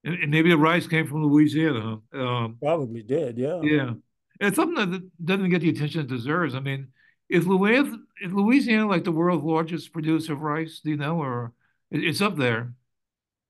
[0.03, 1.99] And, and, maybe the rice came from Louisiana.
[2.13, 3.61] Um, Probably did, yeah.
[3.61, 3.93] Yeah.
[4.39, 6.55] It's something that doesn't get the attention it deserves.
[6.55, 6.87] I mean,
[7.29, 10.81] is Louisiana, is Louisiana like the world's largest producer of rice?
[10.83, 11.53] Do you know, or
[11.91, 12.73] it's up there?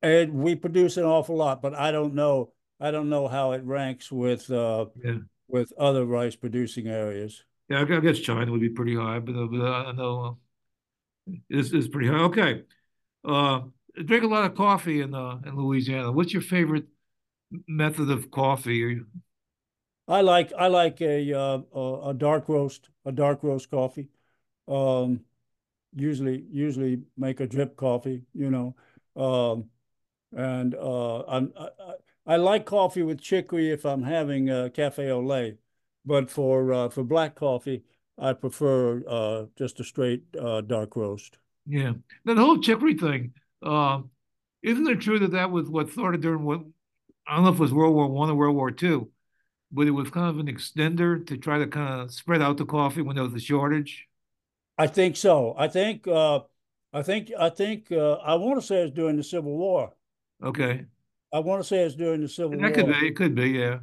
[0.01, 2.53] And we produce an awful lot, but I don't know.
[2.79, 7.43] I don't know how it ranks with uh, yeah with other rice producing areas.
[7.69, 10.39] Yeah, I guess China would be pretty high, but, uh, but I know
[11.27, 12.23] uh, it's, it's pretty high.
[12.23, 12.63] Okay.
[13.23, 13.61] Uh,
[14.05, 16.11] drink a lot of coffee in uh, in Louisiana.
[16.11, 16.85] What's your favorite
[17.67, 19.01] method of coffee?
[20.07, 21.59] I like I like a uh,
[22.05, 24.07] a dark roast a dark roast coffee.
[24.67, 25.21] Um,
[25.95, 28.75] usually usually make a drip coffee, you know.
[29.15, 29.65] Um,
[30.35, 31.69] and uh, I'm, I,
[32.25, 35.57] I like coffee with chicory if I'm having a cafe au lait,
[36.05, 37.83] but for uh, for black coffee,
[38.17, 41.37] I prefer uh, just a straight uh, dark roast.
[41.65, 41.93] Yeah.
[42.25, 44.01] Now, the whole chicory thing, uh,
[44.63, 46.61] isn't it true that that was what started during what
[47.27, 49.09] I don't know if it was World War One or World War Two,
[49.71, 52.65] but it was kind of an extender to try to kind of spread out the
[52.65, 54.07] coffee when there was a shortage.
[54.77, 55.55] I think so.
[55.57, 56.41] I think uh,
[56.93, 59.93] I think I think uh, I want to say it's during the Civil War.
[60.43, 60.85] Okay.
[61.33, 62.73] I want to say it's during the Civil That War.
[62.73, 63.07] could be.
[63.07, 63.49] It could be.
[63.51, 63.79] Yeah.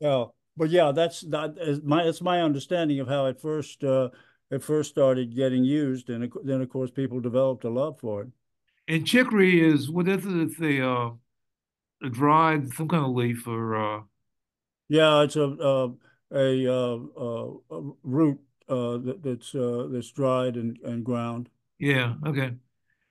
[0.00, 4.10] Yeah, but yeah, that's that is my it's my understanding of how it first uh,
[4.50, 8.28] it first started getting used, and then of course people developed a love for it.
[8.88, 10.58] And chicory is what is it?
[10.58, 11.10] The uh,
[12.02, 14.02] a dried some kind of leaf or uh,
[14.88, 15.88] Yeah, it's a uh,
[16.32, 21.48] a, uh, uh, a root uh, that, that's uh, that's dried and, and ground.
[21.78, 22.14] yeah.
[22.26, 22.52] Okay.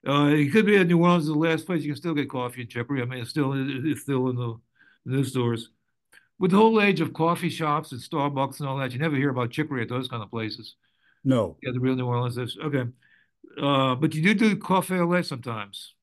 [0.07, 2.61] Uh, it could be in New Orleans, the last place you can still get coffee
[2.61, 3.01] and chicory.
[3.01, 4.55] I mean, it's still it's still in the
[5.05, 5.69] news stores.
[6.39, 9.29] With the whole age of coffee shops and Starbucks and all that, you never hear
[9.29, 10.75] about chicory at those kind of places.
[11.23, 12.85] No, Yeah, the real New Orleans is okay.
[13.61, 15.95] Uh, but you do do coffee au lait sometimes.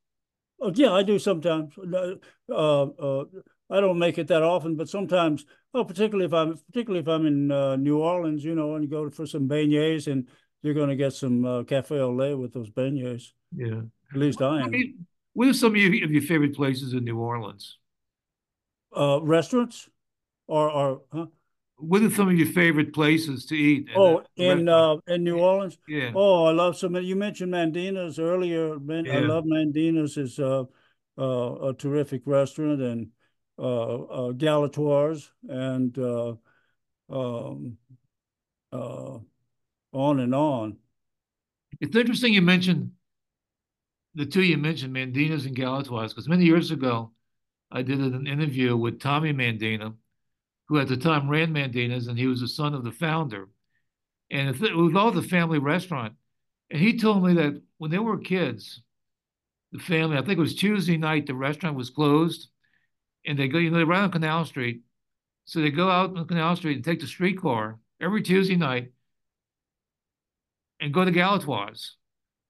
[0.61, 1.75] oh yeah, I do sometimes.
[1.79, 2.17] Uh,
[2.53, 3.25] uh,
[3.69, 5.45] I don't make it that often, but sometimes.
[5.75, 8.91] Oh, particularly if I'm particularly if I'm in uh, New Orleans, you know, and you
[8.91, 10.29] go for some beignets, and
[10.67, 13.33] you're going to get some uh, cafe au lait with those beignets.
[13.57, 13.83] Yeah.
[14.13, 14.71] At least I I am.
[14.71, 17.79] mean, what are some of your, of your favorite places in New Orleans?
[18.95, 19.89] Uh, restaurants,
[20.47, 21.27] or or huh?
[21.79, 23.89] What are some of your favorite places to eat?
[23.89, 25.79] and, Oh, in uh in New Orleans.
[25.87, 26.97] yeah, Oh, I love some.
[26.97, 28.79] You mentioned Mandina's earlier.
[28.79, 30.17] Man, I love Mandina's.
[30.17, 30.65] is uh,
[31.19, 33.09] uh, a terrific restaurant and
[33.59, 36.35] uh, uh, Galatoire's and uh,
[37.11, 37.77] um,
[38.73, 39.19] uh,
[39.97, 40.77] on and on.
[41.81, 42.91] it's interesting you mentioned
[44.17, 47.13] the two you mentioned, Mandina's and Galatoire's, because many years ago
[47.71, 49.95] I did an interview with Tommy Mandina,
[50.69, 53.49] who at the time ran Mandina's, and he was the son of the founder,
[54.31, 56.15] and it was all the family restaurant,
[56.71, 58.81] and he told me that when they were kids,
[59.71, 62.49] the family, I think it was Tuesday night, the restaurant was closed,
[63.27, 64.81] and they go, you know, they're right on Canal Street.
[65.45, 68.93] So they go out on Canal Street and take the streetcar every Tuesday night
[70.81, 71.97] and go to Galatoire's.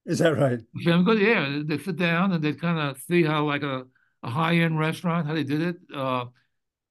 [0.05, 0.61] Is that right?
[0.75, 3.85] The go, yeah, they sit down and they kind of see how like a,
[4.23, 5.77] a high-end restaurant, how they did it.
[5.95, 6.27] Uh,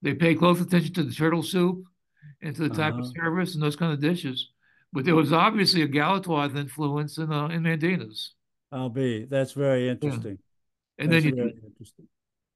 [0.01, 1.83] they pay close attention to the turtle soup
[2.41, 3.11] and to the type of Uh-huh.
[3.15, 4.49] service and those kind of dishes.
[4.93, 8.33] But there was obviously a Galatoire's influence in uh, in Mandina's.
[8.71, 9.25] I'll be.
[9.25, 10.37] That's very interesting.
[10.97, 12.07] And That's then you very interesting.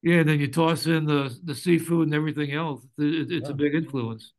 [0.02, 2.82] Yeah, and then you toss in the the seafood and everything else.
[2.98, 4.32] It, it's a big influence.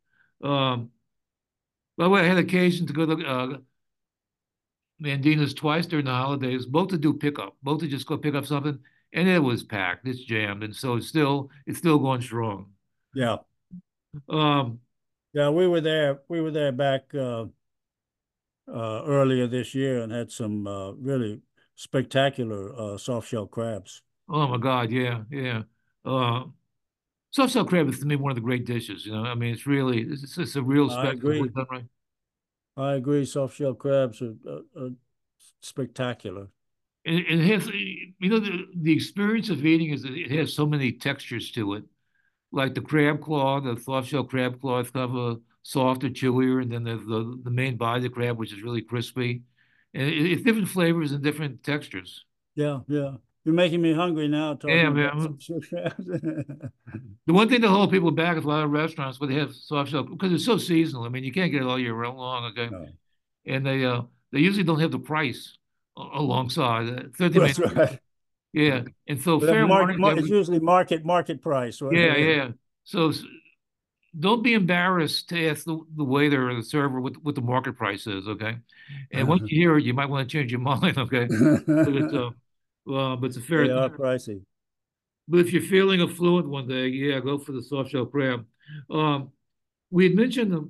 [0.44, 0.92] Um,
[1.98, 3.58] by the way, I had occasion to go to uh,
[5.02, 8.46] Mandina's twice during the holidays, both to do pickup, both to just go pick up
[8.46, 8.80] something,
[9.14, 10.08] and it was packed.
[10.08, 12.74] It's jammed, and so it's still it's still going strong.
[13.14, 13.38] Yeah,
[14.30, 14.80] Um,
[15.34, 15.50] yeah.
[15.50, 16.22] We were there.
[16.28, 17.46] We were there back uh,
[18.68, 21.42] uh, earlier this year and had some uh, really
[21.76, 24.02] spectacular uh, soft shell crabs.
[24.30, 25.64] oh my God, yeah, yeah.
[26.06, 26.46] Uh,
[27.32, 29.06] soft shell crab is to me one of the great dishes.
[29.06, 31.50] You know, I mean, it's really it's, it's a real I special agree.
[31.56, 31.86] done right.
[32.82, 33.26] I agree.
[33.26, 34.90] Soft shell crabs are, are, are
[35.62, 36.50] spectacular.
[37.04, 40.66] it, it has you know the, the experience of eating is that it has so
[40.66, 41.84] many textures to it
[42.52, 46.62] like the crab claw the soft shell crab claw is kind of a softer chewier
[46.62, 49.44] and then there's the, the main body of the crab which is really crispy
[49.94, 53.18] and it, it's different flavors and different textures Yeah, yeah.
[53.44, 55.20] You're making me hungry now talking Yeah, man.
[55.40, 56.06] soft shell crabs.
[56.06, 59.54] the one thing that hold people back is a lot of restaurants where they have
[59.56, 62.18] soft shell because it's so seasonal i mean you can't get it all year round
[62.18, 62.88] long okay No.
[63.46, 64.02] and they uh
[64.32, 65.58] they usually don't have the price
[65.98, 67.60] alongside uh, 30 That's minutes.
[67.60, 68.00] right.
[68.54, 71.82] yeah and so But fair market, warning mar- it's usually market market price.
[71.82, 71.96] right?
[71.96, 72.50] Yeah, yeah.
[72.84, 73.12] So
[74.20, 77.74] don't be embarrassed to ask the, the waiter or the server what, what the market
[77.78, 78.58] price is, okay?
[79.14, 81.28] And once you hear it, you might want to change your mind, okay?
[81.66, 82.32] But uh,
[82.88, 84.42] uh, but it's a fair They are pricey.
[85.28, 88.46] But if you're feeling affluent one day, yeah, go for the soft shell crab.
[88.90, 89.32] Um,
[89.90, 90.70] we had mentioned the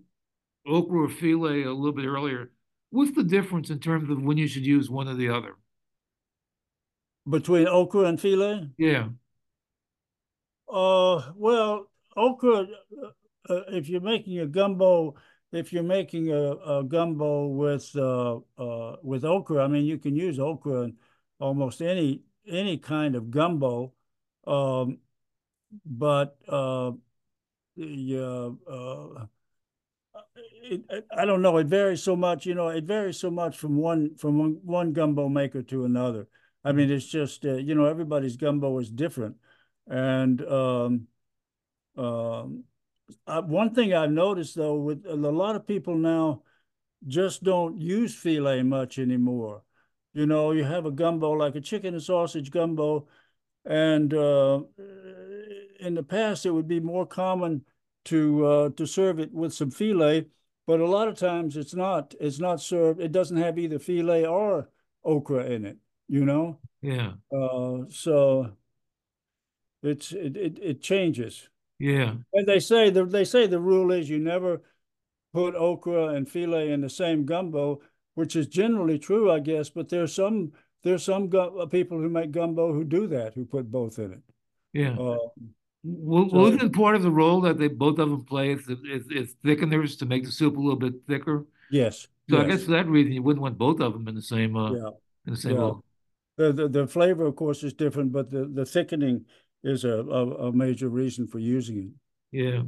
[0.67, 2.51] okra or filé a little bit earlier.
[2.89, 5.55] What's the difference in terms of when you should use one or the other?
[7.27, 8.69] Between okra and filé?
[8.77, 9.09] Yeah,
[10.71, 12.65] Uh, well, okra,
[13.03, 13.07] uh,
[13.49, 15.15] uh, if you're making a gumbo,
[15.51, 20.15] if you're making a, a gumbo with uh, uh, with okra, I mean, you can
[20.15, 20.97] use okra in
[21.41, 23.93] almost any any kind of gumbo.
[24.47, 24.99] Um,
[25.85, 26.91] but uh,
[27.77, 29.25] the uh, uh,
[30.63, 30.81] it,
[31.15, 31.57] I don't know.
[31.57, 32.45] It varies so much.
[32.45, 36.27] You know, it varies so much from one from one, gumbo maker to another.
[36.63, 39.37] I mean, it's just uh, you know everybody's gumbo is different,
[39.87, 41.07] and um,
[41.97, 42.63] um,
[43.27, 46.43] uh, one thing I've noticed though with a lot of people now
[47.07, 49.63] just don't use filé much anymore.
[50.13, 53.07] You know, you have a gumbo like a chicken and sausage gumbo,
[53.65, 54.61] and uh,
[55.79, 57.63] in the past it would be more common
[58.05, 60.25] to uh, to serve it with some filé,
[60.67, 62.13] but a lot of times it's not.
[62.19, 62.99] It's not served.
[62.99, 64.69] It doesn't have either filé or
[65.03, 65.77] okra in it.
[66.07, 66.59] You know.
[66.81, 67.13] Yeah.
[67.31, 68.51] Uh, so
[69.83, 71.47] it's it, it it changes.
[71.79, 72.15] Yeah.
[72.33, 74.61] And they say the they say the rule is you never
[75.33, 77.81] put okra and filé in the same gumbo,
[78.21, 79.71] which is generally true, I guess.
[79.71, 80.51] But there's some
[80.83, 81.27] there's some
[81.71, 84.21] people who make gumbo who do that, who put both in it.
[84.73, 84.91] Yeah.
[84.91, 85.17] Uh,
[85.83, 89.07] well, so, wasn't part of the role that they both of them play is, is,
[89.09, 91.47] is thickeners to make the soup a little bit thicker?
[91.71, 92.07] Yes.
[92.29, 92.45] So yes.
[92.45, 94.71] I guess for that reason you wouldn't want both of them in the same uh,
[94.71, 94.89] yeah.
[95.25, 95.71] in the same yeah.
[96.37, 99.25] The, the the flavor, of course, is different, but the, the thickening
[99.63, 101.77] is a, a, a major reason for using
[102.31, 102.37] it.
[102.43, 102.61] Yeah.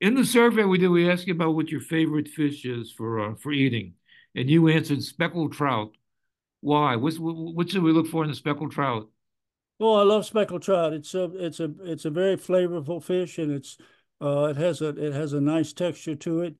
[0.00, 3.18] In the survey we did, we asked you about what your favorite fish is for
[3.20, 3.94] uh, for eating,
[4.36, 5.96] and you answered speckled trout.
[6.60, 6.94] Why?
[6.96, 9.08] What's, what should we look for in the speckled trout?
[9.80, 10.92] Oh, I love speckled trout.
[10.92, 13.76] It's a it's a it's a very flavorful fish, and it's
[14.22, 16.54] uh, it has a it has a nice texture to it.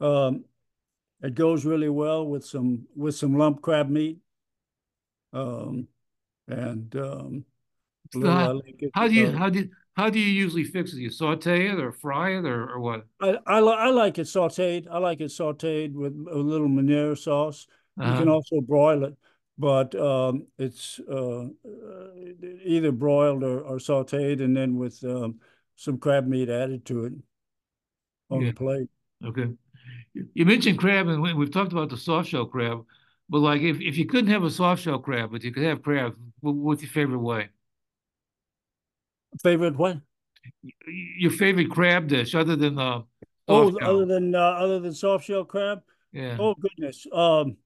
[0.00, 0.44] Um,
[1.22, 4.18] it goes really well with some with some lump crab meat.
[5.32, 5.88] Um,
[6.46, 7.44] and um,
[8.14, 8.60] how,
[8.94, 10.98] how, do you uh, how do you, how do you usually fix it?
[10.98, 13.06] You saute it or fry it or, or what?
[13.20, 14.86] I I, li I like it sautéed.
[14.90, 17.66] I like it sautéed with a little Meunière sauce.
[17.98, 18.10] Uh -huh.
[18.10, 18.34] You can uh-huh.
[18.34, 19.16] also broil it
[19.58, 21.46] but um, it's uh,
[22.64, 25.38] either broiled or, or, sauteed and then with um,
[25.76, 27.12] some crab meat added to it
[28.30, 28.48] on yeah.
[28.48, 28.88] the plate.
[29.24, 29.50] Okay.
[30.34, 32.84] You mentioned crab, and we've talked about the soft shell crab,
[33.28, 35.82] but like if, if you couldn't have a soft shell crab, but you could have
[35.82, 37.48] crab, what's your favorite way?
[39.42, 39.98] Favorite what?
[41.18, 43.02] Your favorite crab dish, other than uh,
[43.48, 45.82] oh, other than uh, other than soft shell crab.
[46.12, 46.36] Yeah.
[46.38, 47.06] Oh goodness.
[47.12, 47.56] Um,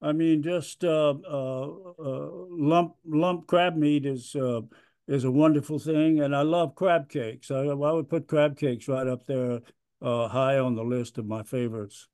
[0.00, 4.60] I mean, just uh, uh, uh, lump lump crab meat is uh,
[5.08, 7.50] is a wonderful thing, and I love crab cakes.
[7.50, 9.60] I, I would put crab cakes right up there,
[10.02, 12.08] uh, high on the list of my favorites.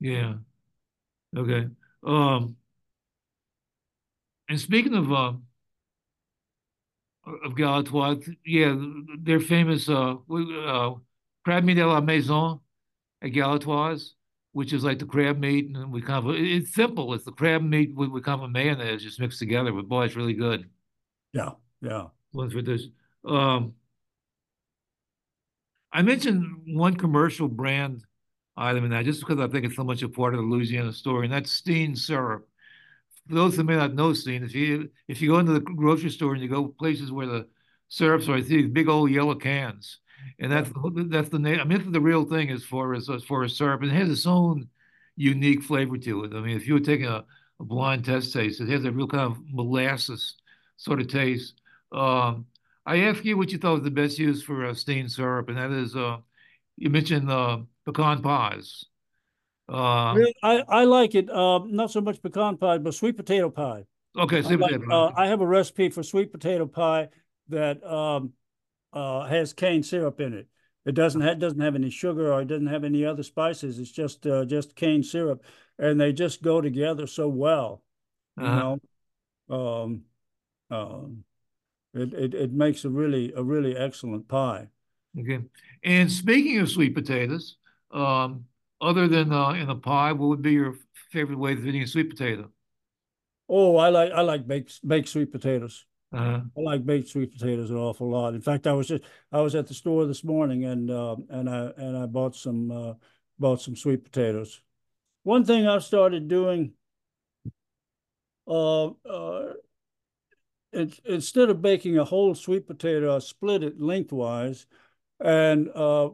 [0.00, 0.34] Yeah.
[1.36, 1.68] Okay.
[2.04, 2.56] Um,
[4.48, 5.32] and speaking of uh,
[7.26, 8.76] of Galatoire's, yeah,
[9.20, 10.94] they're famous uh, uh,
[11.44, 12.60] crab meat à la maison
[13.22, 14.14] at Galatoire's
[14.52, 17.14] which is like the crab meat, and we kind of it's simple.
[17.14, 19.72] It's the crab meat with, with kind of mayonnaise just mixed together.
[19.72, 20.68] But boy, it's really good.
[21.32, 22.06] Yeah, yeah.
[22.32, 22.86] One for this.
[23.24, 23.74] Um,
[25.92, 28.04] I mentioned one commercial brand
[28.56, 30.92] item in that just because I think it's so much a part of the Louisiana
[30.92, 32.46] story, and that's Steen syrup.
[33.28, 36.10] For those who may not know Steen, if you if you go into the grocery
[36.10, 37.46] store and you go places where the
[37.88, 40.00] syrups are, I see these big old yellow cans
[40.38, 41.60] and that's the, that's the name.
[41.60, 44.10] I mean, the real thing as far as as far as syrup, and it has
[44.10, 44.68] its own
[45.16, 46.34] unique flavor to it.
[46.34, 47.24] I mean, if you were taking a,
[47.60, 50.36] a blind test taste, it has a real kind of molasses
[50.76, 51.60] sort of taste.
[51.92, 52.46] Um,
[52.86, 55.58] I asked you what you thought was the best use for uh, Steen syrup, and
[55.58, 56.18] that is uh,
[56.76, 58.84] you mentioned uh, pecan pies.
[59.72, 61.30] Uh, I I like it.
[61.30, 63.84] Uh, not so much pecan pie, but sweet potato pie.
[64.16, 64.94] Okay, sweet like, potato pie.
[64.94, 67.08] Uh, I have a recipe for sweet potato pie
[67.48, 68.34] that um,
[68.92, 70.46] uh, has cane syrup in it.
[70.84, 73.78] It doesn't have, doesn't have any sugar or it doesn't have any other spices.
[73.78, 75.42] It's just uh, just cane syrup,
[75.78, 77.82] and they just go together so well.
[78.36, 78.76] You uh-huh.
[79.48, 80.02] know, um,
[80.70, 81.24] um,
[81.94, 84.68] it, it it makes a really a really excellent pie.
[85.18, 85.40] Okay.
[85.82, 87.56] And speaking of sweet potatoes,
[87.90, 88.44] um,
[88.82, 90.74] other than uh, in a pie, what would be your
[91.10, 92.50] favorite way of eating a sweet potato?
[93.48, 95.86] Oh, I like I like baked baked sweet potatoes.
[96.12, 96.40] Uh-huh.
[96.56, 98.34] I like baked sweet potatoes an awful lot.
[98.34, 101.48] In fact, I was just I was at the store this morning and uh, and
[101.48, 102.94] I and I bought some uh,
[103.38, 104.60] bought some sweet potatoes.
[105.22, 106.72] One thing I've started doing,
[108.46, 109.52] uh, uh,
[110.72, 114.66] it, instead of baking a whole sweet potato, I split it lengthwise,
[115.20, 116.10] and uh,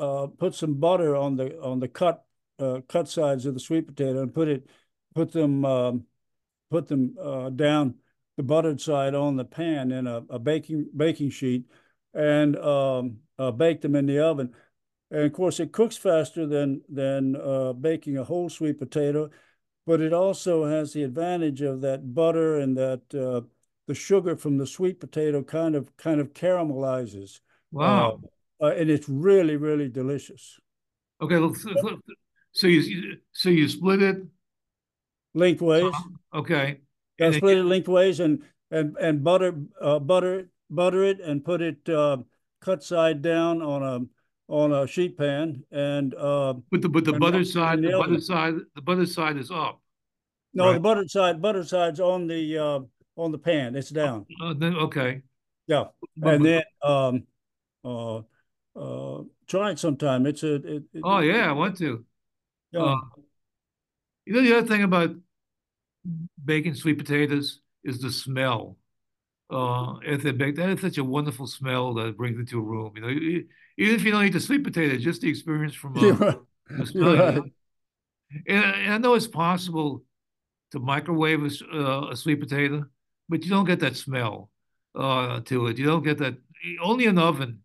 [0.00, 2.24] uh, put some butter on the on the cut
[2.58, 4.66] uh, cut sides of the sweet potato and put it
[5.14, 6.04] put them um,
[6.70, 7.94] put them uh, down
[8.36, 11.66] the buttered side on the pan in a, a baking baking sheet
[12.14, 14.54] and um, uh, bake them in the oven.
[15.10, 19.30] And of course, it cooks faster than than uh, baking a whole sweet potato,
[19.86, 23.42] but it also has the advantage of that butter and that uh,
[23.86, 27.40] the sugar from the sweet potato kind of kind of caramelizes.
[27.72, 28.20] Wow!
[28.22, 28.26] Uh,
[28.60, 30.58] uh, and it's really really delicious.
[31.20, 31.98] Okay, let's, let's-
[32.52, 34.16] so you so you split it.
[35.34, 35.92] lengthways.
[36.34, 36.80] Okay,
[37.18, 41.60] Yeah, and split it lengthways and and and butter uh, butter butter it and put
[41.62, 42.18] it uh,
[42.60, 44.00] cut side down on a
[44.52, 48.20] on a sheet pan and uh, but the but the butter side, the the butter
[48.20, 49.80] side, the butter side is up.
[50.54, 50.74] no Right.
[50.74, 52.80] the butter side butter side's on the uh,
[53.16, 53.76] on the pan.
[53.76, 54.26] It's down.
[54.42, 55.22] Uh, then okay,
[55.66, 55.84] Yeah,
[56.22, 57.26] and then um
[57.84, 58.22] uh
[58.76, 60.26] uh try it sometime.
[60.26, 62.04] It's a it, it- oh yeah, I want to.
[62.72, 62.80] yeah.
[62.80, 62.96] Uh,
[64.24, 65.10] you know the other thing about
[66.44, 68.76] baking sweet potatoes is the smell.
[69.50, 72.62] Uh, if they bake, that is such a wonderful smell that it brings into a
[72.62, 72.92] room.
[72.94, 73.46] You know, e-
[73.78, 76.38] even if you don't eat the sweet potato, just the experience from uh, right.
[76.76, 77.16] the smell.
[77.16, 77.50] You're you know.
[78.46, 80.04] And, and I know it's possible
[80.72, 82.86] to microwave a, uh, a sweet potato,
[83.28, 84.50] but you don't get that smell
[84.94, 85.78] uh, to it.
[85.78, 86.34] You don't get that
[86.82, 87.60] only an oven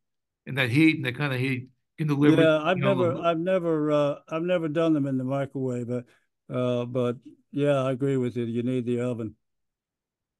[0.45, 2.41] and that heat and that kind of heat can deliver.
[2.41, 5.87] Yeah, I've you know, never, I've never, uh, I've never done them in the microwave,
[5.87, 6.05] but,
[6.53, 7.17] uh, but
[7.51, 8.45] yeah, I agree with you.
[8.45, 9.35] You need the oven.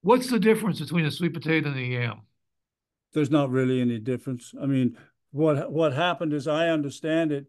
[0.01, 2.21] What's the difference between a sweet potato and a yam?
[3.13, 4.53] There's not really any difference.
[4.61, 4.97] I mean,
[5.31, 7.47] what what happened is I understand it.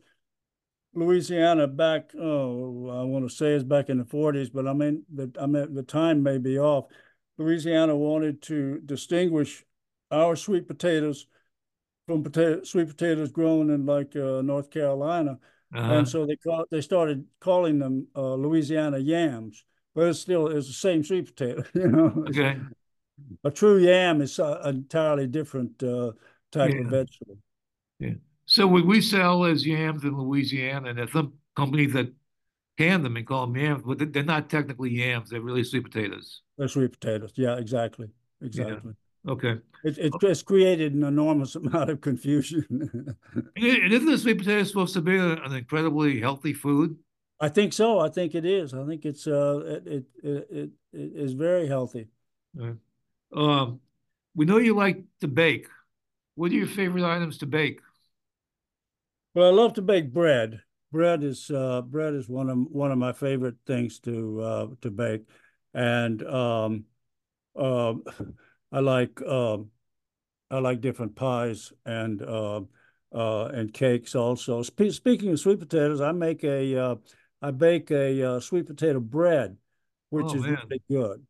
[0.95, 5.03] Louisiana back, oh, I want to say it's back in the 40s, but I mean,
[5.13, 6.87] the, I mean, the time may be off.
[7.37, 9.63] Louisiana wanted to distinguish
[10.11, 11.27] our sweet potatoes
[12.07, 15.39] from potato, sweet potatoes grown in like uh, North Carolina.
[15.75, 20.49] Uh, and so they call they started calling them uh, Louisiana yams, but it's still
[20.49, 21.65] it's the same sweet potato.
[21.75, 22.59] You know, okay.
[23.45, 26.13] a true yam is an entirely different uh,
[26.53, 26.81] type Yeah.
[26.81, 27.39] of vegetable.
[27.99, 28.15] Yeah.
[28.45, 32.13] So what we sell as yams in Louisiana, and there's some companies that
[32.79, 35.31] can them and call them yams, but they- they're not technically yams.
[35.31, 36.43] They're really sweet potatoes.
[36.59, 37.33] They're sweet potatoes.
[37.37, 38.09] Yeah, exactly,
[38.41, 38.95] exactly.
[39.27, 39.57] Okay.
[39.85, 43.17] It, it it's created an enormous amount of confusion.
[43.35, 46.97] And isn't the sweet potato supposed to be an incredibly healthy food?
[47.41, 47.99] I think so.
[47.99, 48.73] I think it is.
[48.73, 52.09] I think it's uh it it it, it, it is very healthy.
[53.35, 53.81] Um,
[54.35, 55.69] we know you like to bake.
[56.35, 57.81] What are your favorite items to bake?
[59.35, 60.61] Well, I love to bake bread.
[60.93, 64.91] Bread is uh, bread is one of one of my favorite things to uh, to
[64.91, 65.29] bake,
[65.75, 66.85] and um,
[67.55, 68.05] um,
[68.77, 69.71] I like um,
[70.51, 72.61] I like different pies and uh,
[73.11, 74.63] uh, and cakes also.
[74.63, 76.97] Spe speaking of sweet potatoes, I make a uh,
[77.41, 79.57] I bake a uh, sweet potato bread,
[80.11, 80.59] which Oh, is man.
[80.69, 81.27] really good.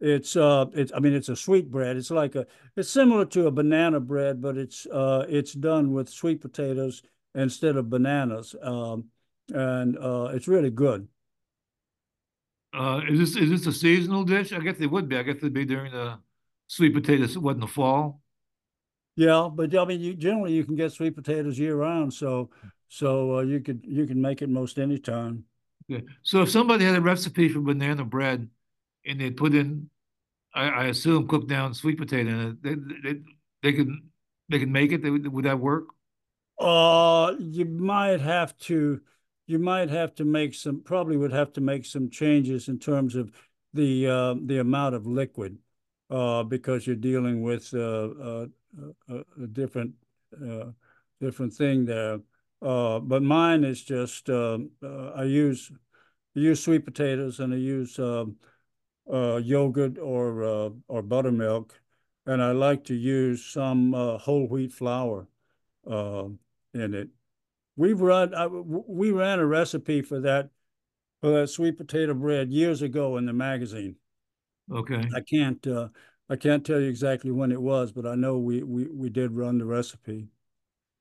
[0.00, 1.96] It's uh it's I mean it's a sweet bread.
[1.96, 2.46] It's like a
[2.76, 7.02] it's similar to a banana bread, but it's uh it's done with sweet potatoes
[7.36, 8.56] instead of bananas.
[8.60, 9.10] Um
[9.54, 11.06] and uh it's really good.
[12.74, 14.52] Uh, is this is this a seasonal dish?
[14.52, 15.16] I guess it would be.
[15.16, 16.18] I guess it'd be during the
[16.68, 17.36] sweet potatoes.
[17.36, 18.20] What in the fall?
[19.16, 22.50] Yeah, but I mean you generally you can get sweet potatoes year round, so
[22.86, 25.44] so uh, you could you can make it most any time.
[25.88, 26.00] Yeah.
[26.22, 28.48] So if somebody had a recipe for banana bread
[29.04, 29.90] and they put in,
[30.54, 32.74] I, I assume cooked down sweet potato in it, they
[33.10, 33.20] they
[33.62, 34.10] they can
[34.48, 35.02] they can make it.
[35.02, 35.86] They, would would that work?
[36.58, 39.00] Uh, you might have to,
[39.46, 43.14] you might have to make some, probably would have to make some changes in terms
[43.14, 43.30] of
[43.72, 45.58] the uh, the amount of liquid,
[46.10, 48.46] uh, because you're dealing with uh, uh,
[49.08, 49.92] a, a different
[50.42, 50.66] uh,
[51.20, 52.20] different thing there.
[52.60, 55.70] Uh, but mine is just um, uh, I use
[56.36, 58.36] I use sweet potatoes and I use um,
[59.12, 61.80] uh, yogurt or uh, or buttermilk,
[62.26, 65.28] and I like to use some uh, whole wheat flour
[65.88, 66.24] uh,
[66.74, 67.08] in it.
[67.76, 70.50] We've run I, we ran a recipe for that
[71.20, 73.96] for that sweet potato bread years ago in the magazine.
[74.72, 75.08] Okay.
[75.14, 75.88] I can't uh,
[76.28, 79.32] I can't tell you exactly when it was, but I know we we we did
[79.32, 80.28] run the recipe.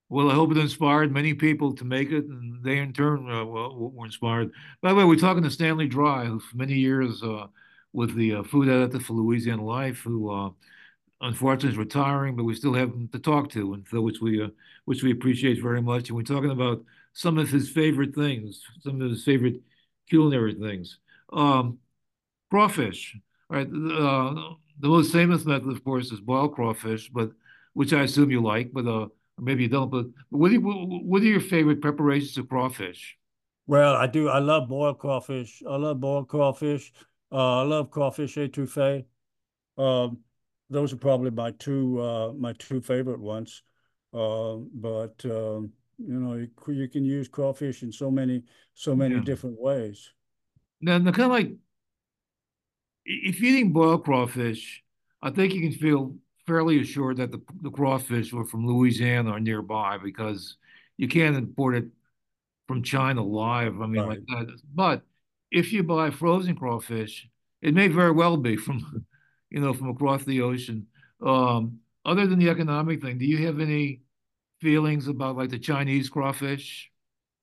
[0.10, 3.44] Well, I hope it inspired many people to make it, and they in turn uh,
[3.44, 4.52] were were inspired.
[4.82, 7.48] By the way, we're talking to Stanley Dry, who for many years uh,
[7.92, 10.50] with the uh, food editor for Louisiana Life, who uh,
[11.22, 14.42] unfortunately is retiring, but we still have him to talk to, and so which we
[14.42, 14.48] uh,
[14.86, 16.08] which we appreciate very much.
[16.08, 19.62] And we're talking about some of his favorite things, some of his favorite
[20.10, 21.00] culinary things.
[21.34, 21.80] Um,
[22.50, 23.18] crawfish,
[23.50, 23.68] right?
[23.68, 27.32] Uh, the most famous method, of course, is boiled crawfish, but
[27.74, 29.08] which I assume you like, but uh,
[29.40, 29.90] maybe you don't.
[29.92, 33.18] But what, you, what are your favorite preparations of crawfish?
[33.68, 34.30] Well, I do.
[34.30, 35.62] I love boiled crawfish.
[35.68, 36.92] I love boiled crawfish.
[37.32, 39.06] Uh, I love crawfish etouffee.
[39.78, 40.20] Um,
[40.70, 43.64] those are probably my two uh, my two favorite ones.
[44.14, 48.44] Uh, but um, you know, you, you can use crawfish in so many
[48.76, 49.22] so many Yeah.
[49.22, 50.12] different ways.
[50.82, 51.52] Now kind of like
[53.08, 54.84] if you're eating boiled crawfish,
[55.22, 59.40] I think you can feel fairly assured that the, the crawfish were from Louisiana or
[59.40, 60.58] nearby because
[60.98, 61.86] you can't import it
[62.68, 63.82] from China live.
[63.82, 64.20] I mean, Right.
[64.20, 64.60] like that.
[64.74, 65.04] But
[65.52, 67.28] if you buy frozen crawfish,
[67.62, 69.06] it may very well be from,
[69.50, 70.88] you know, from across the ocean.
[71.22, 74.02] Um, other than the economic thing, do you have any
[74.62, 76.92] feelings about like the Chinese crawfish?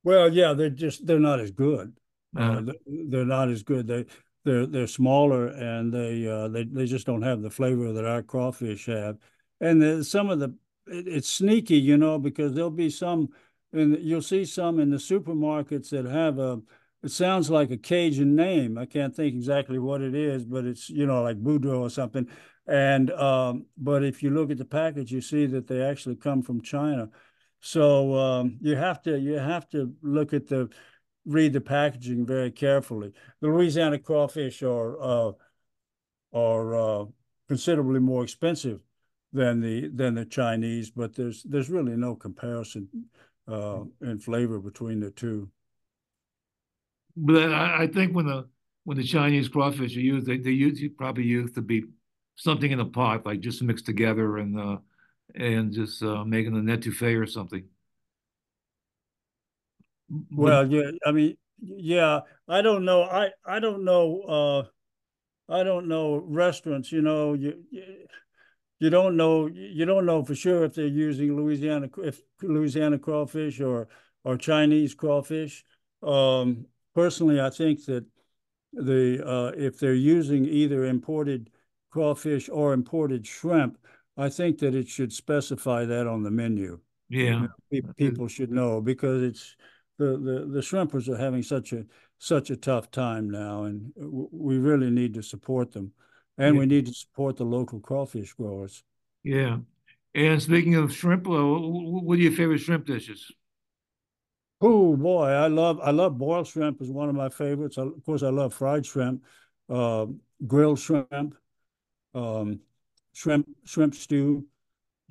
[0.03, 1.93] Well, yeah, they're just they're not as good.
[2.37, 2.73] Uh, Uh,
[3.09, 3.87] they're not as good.
[3.87, 4.05] They
[4.45, 8.21] they're they're smaller and they uh, they they just don't have the flavor that our
[8.23, 9.17] crawfish have.
[9.59, 10.55] And the, some of the
[10.87, 13.29] it, it's sneaky, you know, because there'll be some
[13.73, 16.61] and you'll see some in the supermarkets that have a
[17.03, 18.79] it sounds like a Cajun name.
[18.79, 22.27] I can't think exactly what it is, but it's you know like Boudreaux or something.
[22.67, 26.41] And um, but if you look at the package, you see that they actually come
[26.41, 27.09] from China.
[27.61, 30.69] So um, you have to you have to look at the
[31.25, 33.11] read the packaging very carefully.
[33.41, 35.31] The Louisiana crawfish are uh,
[36.33, 37.05] are uh,
[37.47, 38.81] considerably more expensive
[39.33, 42.87] than the than the Chinese, but there's there's really no comparison
[43.47, 45.49] uh, in flavor between the two.
[47.15, 48.47] but I, think when the
[48.83, 51.83] when the Chinese crawfish are used, they they probably used to be
[52.35, 54.77] something in a pot, like just mixed together and uh
[55.35, 57.65] and just uh making an etouffee or something.
[60.31, 63.03] Well, yeah, I mean, yeah, I don't know.
[63.03, 64.21] I I don't know.
[64.21, 66.91] Uh, I don't know restaurants.
[66.91, 68.05] You know, you you
[68.79, 73.59] you don't know you don't know for sure if they're using Louisiana if Louisiana crawfish
[73.61, 73.87] or
[74.23, 75.63] or Chinese crawfish.
[76.03, 78.05] Um, personally, I think that
[78.73, 81.49] the uh, if they're using either imported
[81.89, 83.77] crawfish or imported shrimp,
[84.17, 86.79] I think that it should specify that on the menu.
[87.09, 89.55] yeah, Pe- People should know because it's
[89.97, 91.85] the, the, the shrimpers are having such a
[92.17, 95.91] such a tough time now, and we really need to support them,
[96.37, 98.83] and yeah, we need to support the local crawfish growers.
[99.23, 99.57] yeah.
[100.13, 103.31] And speaking of shrimp, uh, wh- wh- what are your favorite shrimp dishes?
[104.61, 107.77] Oh boy, I love I love boiled shrimp is one of my favorites.
[107.77, 109.23] I, of course, I love fried shrimp,
[109.69, 110.05] uh,
[110.47, 111.35] grilled shrimp,
[112.13, 112.61] um,
[113.13, 114.47] shrimp shrimp stew.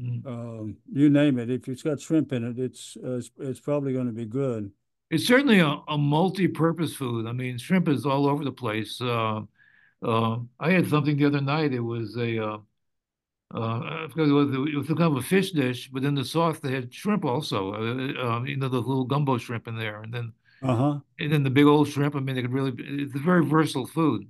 [0.00, 0.26] Mm.
[0.26, 1.50] Um, you name it.
[1.50, 4.72] If it's got shrimp in it, it's uh, it's, it's probably going to be good.
[5.10, 7.26] It's certainly a, a multi-purpose food.
[7.26, 9.00] I mean, shrimp is all over the place.
[9.00, 9.42] Uh,
[10.02, 11.72] uh, I had something the other night.
[11.72, 12.58] It was a uh,
[13.54, 16.24] uh, forgot what it was, it was kind of a fish dish, but in the
[16.24, 17.72] sauce they had shrimp also.
[17.74, 20.32] Uh, uh, you know, the little gumbo shrimp in there, and then
[20.62, 21.00] Uh-huh.
[21.20, 22.16] and then the big old shrimp.
[22.16, 22.74] I mean, it could really.
[22.78, 24.28] It's a very versatile food.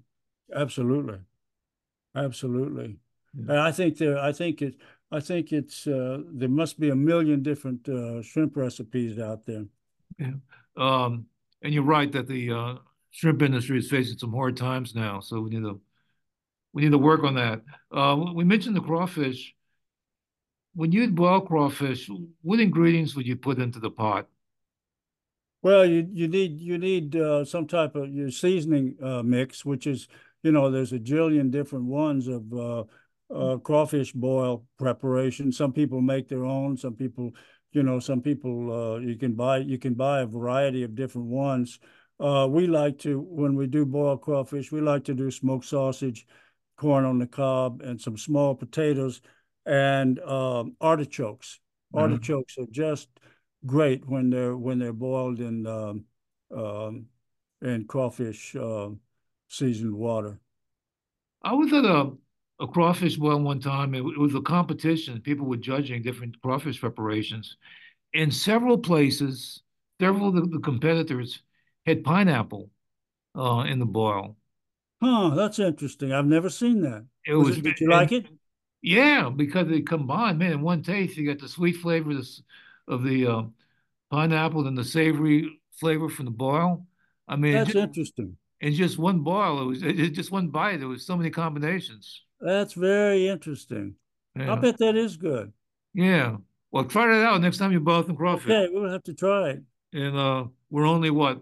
[0.54, 1.18] Absolutely.
[2.14, 2.98] Absolutely.
[3.34, 3.44] Yeah.
[3.48, 4.76] And I think there, I think it,
[5.14, 9.64] I think it's, uh, there must be a million different, uh, shrimp recipes out there.
[10.18, 10.32] Yeah.
[10.76, 11.26] Um,
[11.62, 12.74] and you're right that the uh,
[13.12, 15.80] shrimp industry is facing some hard times now, so we need to
[16.72, 17.62] we need to work on that.
[17.92, 19.54] Uh, we mentioned the crawfish.
[20.74, 22.10] When you boil crawfish,
[22.42, 24.26] what ingredients would you put into the pot?
[25.62, 29.86] Well, you, you need, you need, uh, some type of your seasoning, uh, mix, which
[29.86, 30.08] is,
[30.42, 32.52] you know, there's a jillion different ones of,
[33.34, 35.52] uh, crawfish boil preparation.
[35.52, 37.32] Some people make their own, some people,
[37.72, 41.28] you know, some people, uh, you can buy, you can buy a variety of different
[41.28, 41.78] ones.
[42.18, 46.26] Uh, we like to, when we do boiled crawfish, we like to do smoked sausage,
[46.76, 49.20] corn on the cob, and some small potatoes
[49.66, 51.60] and um, artichokes.
[51.94, 53.08] Uh, Artichokes are just
[53.66, 56.04] great when they're when they're boiled in um,
[56.54, 57.06] um,
[57.62, 58.90] in crawfish uh,
[59.48, 60.40] seasoned water.
[61.42, 62.12] I was at a
[62.60, 63.94] a crawfish boil one time.
[63.94, 65.20] It, it was a competition.
[65.20, 67.56] People were judging different crawfish preparations.
[68.12, 69.62] In several places,
[70.00, 71.42] several of the, the competitors
[71.86, 72.70] had pineapple
[73.36, 74.36] uh, in the boil.
[75.02, 76.12] Huh, that's interesting.
[76.12, 77.06] I've never seen that.
[77.26, 78.26] It Was was, it, did you like it?
[78.82, 82.42] yeah, because they combined, man, in one taste, you got the sweet flavor of, this,
[82.86, 83.42] of the uh,
[84.10, 86.86] pineapple and the savory flavor from the boil.
[87.26, 88.36] I mean, That's just, interesting.
[88.60, 90.78] in just one boil, it was it, it just one bite.
[90.78, 92.22] There was so many combinations.
[92.44, 93.96] That's very interesting.
[94.36, 95.52] I Yeah, bet that is good.
[95.94, 96.36] yeah.
[96.70, 98.50] Well, try that out next time you boil some crawfish.
[98.50, 99.62] Okay, we'll have to try it.
[99.92, 101.40] And uh, we're only what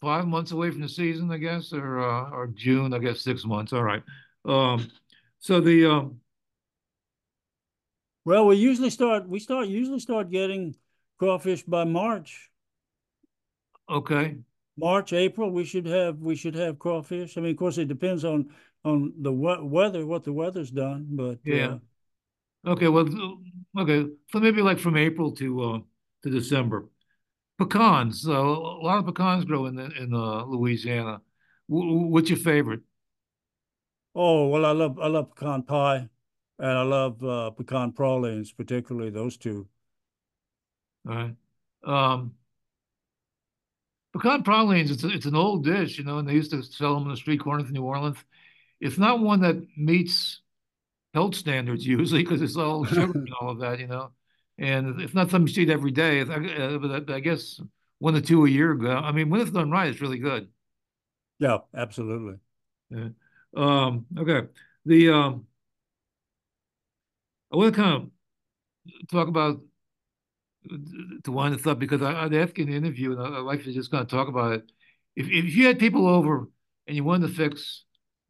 [0.00, 3.44] five months away from the season, I guess, or uh, or June, I guess six
[3.44, 3.72] months.
[3.72, 4.02] All right.
[4.44, 4.88] Um,
[5.40, 6.20] so the um,
[8.24, 10.74] Well, we usually start we start usually start getting
[11.18, 12.50] crawfish by March.
[13.88, 14.38] okay,
[14.76, 17.36] March, April, we should have we should have crawfish.
[17.36, 18.50] I mean, of course, it depends on
[18.84, 21.74] on the weather, what the weather's done, but yeah.
[21.74, 21.78] uh,
[22.66, 23.08] Okay, well,
[23.78, 25.78] okay, so maybe like from April to uh
[26.22, 26.88] to December.
[27.58, 31.22] Pecans, uh, a lot of pecans grow in the, in uh, Louisiana.
[31.68, 32.80] W what's your favorite?
[34.14, 36.08] oh well, I love I love pecan pie,
[36.58, 39.68] and I love uh, pecan pralines, particularly those two.
[41.08, 41.34] All right.
[41.84, 42.34] Um,
[44.12, 46.94] pecan pralines, it's, a, it's an old dish, you know, and they used to sell
[46.94, 48.18] them in the street corners in New Orleans.
[48.80, 50.40] It's not one that meets
[51.14, 54.10] health standards usually because it's all sugar and all of that, you know.
[54.58, 56.20] And it's not something you see every day.
[56.20, 57.60] Uh, but I guess
[57.98, 58.90] one or two a year ago.
[58.90, 60.48] I mean, when it's done right, it's really good.
[61.38, 62.34] Yeah, absolutely.
[62.90, 63.08] Yeah.
[63.56, 64.48] Um, okay.
[64.84, 65.46] The um,
[67.52, 69.60] I want to kind of talk about
[71.24, 73.64] to wind this up because I, would ask you in the interview, and I'd like
[73.64, 74.72] to just kind of talk about it.
[75.16, 76.48] If if you had people over
[76.86, 77.84] and you wanted to fix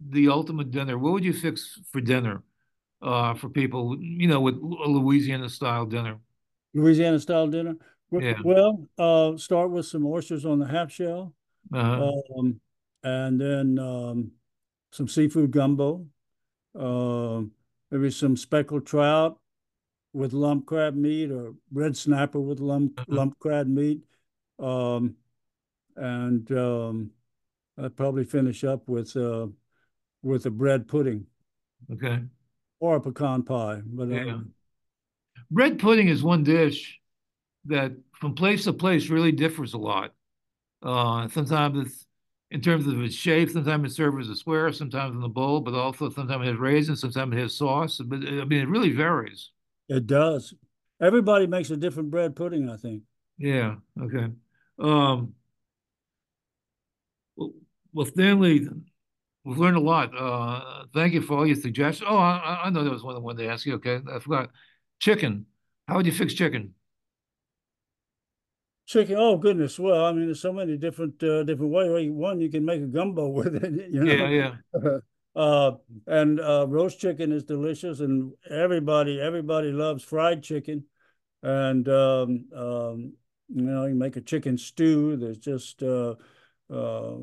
[0.09, 2.43] the ultimate dinner, what would you fix for dinner
[3.03, 3.97] uh, for people?
[4.01, 6.19] You know, with a Louisiana style dinner.
[6.75, 7.77] Louisiana style dinner.
[8.13, 8.35] Yeah.
[8.45, 11.33] Well, uh, start with some oysters on the half shell,
[11.73, 12.23] uh-huh.
[12.37, 12.61] um,
[13.05, 14.33] and then um,
[14.91, 16.07] some seafood gumbo,
[16.79, 17.43] uh,
[17.91, 19.39] maybe some speckled trout
[20.13, 23.15] with lump crab meat or red snapper with lump uh-huh.
[23.15, 24.01] lump crab meat,
[24.59, 25.15] um,
[25.95, 27.11] and um,
[27.79, 29.47] I'd probably finish up with uh,
[30.23, 31.27] with a bread pudding.
[31.93, 32.21] Okay.
[32.79, 34.39] Or a pecan pie, but yeah.
[35.51, 36.99] bread pudding is one dish
[37.67, 40.15] that from place to place really differs a lot.
[40.83, 42.07] Uh, sometimes it's
[42.51, 45.61] in terms of its shape, sometimes it serves as a square, sometimes in a bowl,
[45.61, 47.99] but also sometimes it has raisins, sometimes it has sauce.
[47.99, 49.51] But I mean, it really varies.
[49.89, 50.55] It does.
[51.01, 53.03] Everybody makes a different bread pudding, I think.
[53.39, 53.77] Yeah.
[54.01, 54.29] Okay.
[54.79, 55.35] Um,
[57.37, 57.53] well,
[57.93, 58.69] well, Stanley,
[59.45, 60.11] we've learned a lot.
[60.17, 62.09] Uh, thank you for all your suggestions.
[62.11, 63.75] Oh, I, I know there was one I wanted to ask you.
[63.75, 64.51] Okay, I forgot.
[64.99, 65.47] Chicken.
[65.89, 66.75] How would you fix chicken?
[68.87, 69.17] Chicken.
[69.19, 69.79] Oh goodness.
[69.79, 72.11] Well, I mean, there's so many different uh, different ways.
[72.11, 73.91] One, you can make a gumbo with it.
[73.91, 74.13] You know?
[74.13, 74.99] Yeah, yeah.
[75.41, 75.73] uh,
[76.07, 80.85] and uh, roast chicken is delicious, and everybody everybody loves fried chicken.
[81.43, 83.13] And um, um,
[83.49, 85.17] you know, you make a chicken stew.
[85.17, 86.15] There's just uh,
[86.71, 87.15] uh,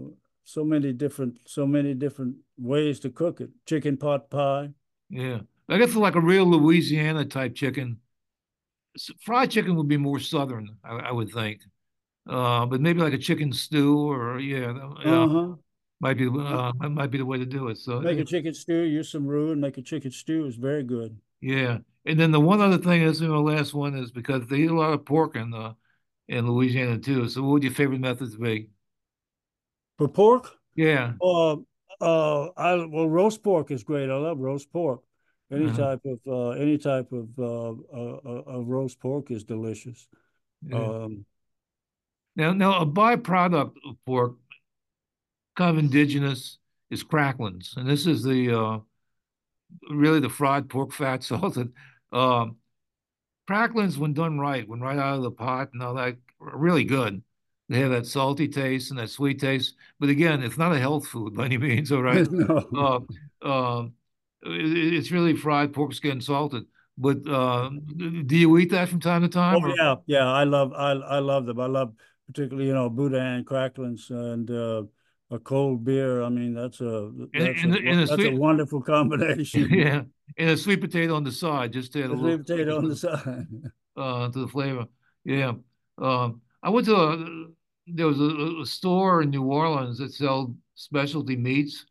[0.47, 3.49] so many different so many different ways to cook it.
[3.65, 4.69] Chicken pot pie.
[5.09, 7.99] Yeah, I guess like a real Louisiana type chicken
[9.21, 11.61] fried chicken would be more southern, I, I would think.
[12.29, 14.71] Uh, but maybe like a chicken stew or yeah,
[15.05, 15.55] uh-huh.
[15.99, 17.77] might be uh, might be the way to do it.
[17.77, 20.83] So make a chicken stew, use some roux, and make a chicken stew is very
[20.83, 21.17] good.
[21.41, 24.71] Yeah, and then the one other thing is the last one is because they eat
[24.71, 25.73] a lot of pork in uh,
[26.29, 27.27] in Louisiana too.
[27.27, 28.69] So what would your favorite methods be?
[29.97, 30.51] For pork?
[30.75, 31.13] Yeah.
[31.21, 31.57] Uh,
[31.99, 34.09] uh, I well roast pork is great.
[34.09, 35.01] I love roast pork.
[35.51, 35.77] Any uh-huh.
[35.77, 40.07] type of uh, any type of uh, uh, uh, of roast pork is delicious.
[40.61, 40.77] Yeah.
[40.77, 41.25] Um,
[42.35, 44.35] now, now a byproduct of pork,
[45.55, 46.59] kind of indigenous,
[46.91, 48.79] is cracklings, and this is the uh,
[49.89, 51.73] really the fried pork fat salted.
[52.11, 52.57] Um,
[53.47, 56.83] cracklings, when done right, when right out of the pot, and all that, are really
[56.83, 57.23] good.
[57.69, 61.07] They have that salty taste and that sweet taste, but again, it's not a health
[61.07, 61.91] food by any means.
[61.91, 62.25] All right.
[62.31, 63.05] no.
[63.43, 63.93] uh, um,
[64.43, 66.63] it's really fried pork skin salted.
[66.97, 69.63] But uh, do you eat that from time to time?
[69.63, 70.31] Oh, yeah, yeah.
[70.31, 71.59] I love I I love them.
[71.59, 71.93] I love
[72.25, 74.83] particularly you know boudin cracklings and uh,
[75.29, 76.23] a cold beer.
[76.23, 79.69] I mean that's a that's, and, and a, a, that's sweet, a wonderful combination.
[79.71, 80.01] Yeah,
[80.37, 82.77] and a sweet potato on the side, just to add a, a little sweet potato
[82.77, 83.47] on the side
[83.95, 84.85] uh, to the flavor.
[85.23, 85.53] Yeah,
[85.99, 87.47] um, I went to a
[87.87, 91.85] there was a, a store in New Orleans that sold specialty meats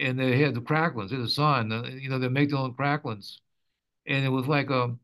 [0.00, 1.10] and they had the cracklings.
[1.10, 3.40] They had a sign, uh, you know, they make their own cracklings,
[4.06, 5.00] and it was like a um,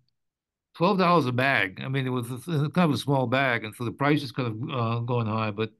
[0.75, 1.81] twelve dollars a bag.
[1.85, 4.33] I mean, it was a, kind of a small bag, and so the price is
[4.33, 5.51] kind of uh, going high.
[5.51, 5.73] But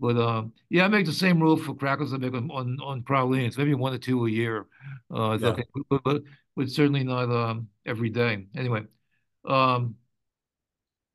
[0.00, 3.02] but um, yeah, I make the same rule for crackers I make on on, on
[3.02, 4.66] pralines, maybe one or two a year.
[5.14, 5.48] Uh, yeah.
[5.48, 6.22] okay, but, but,
[6.56, 8.46] but certainly not um, every day.
[8.56, 8.84] Anyway,
[9.46, 9.96] um,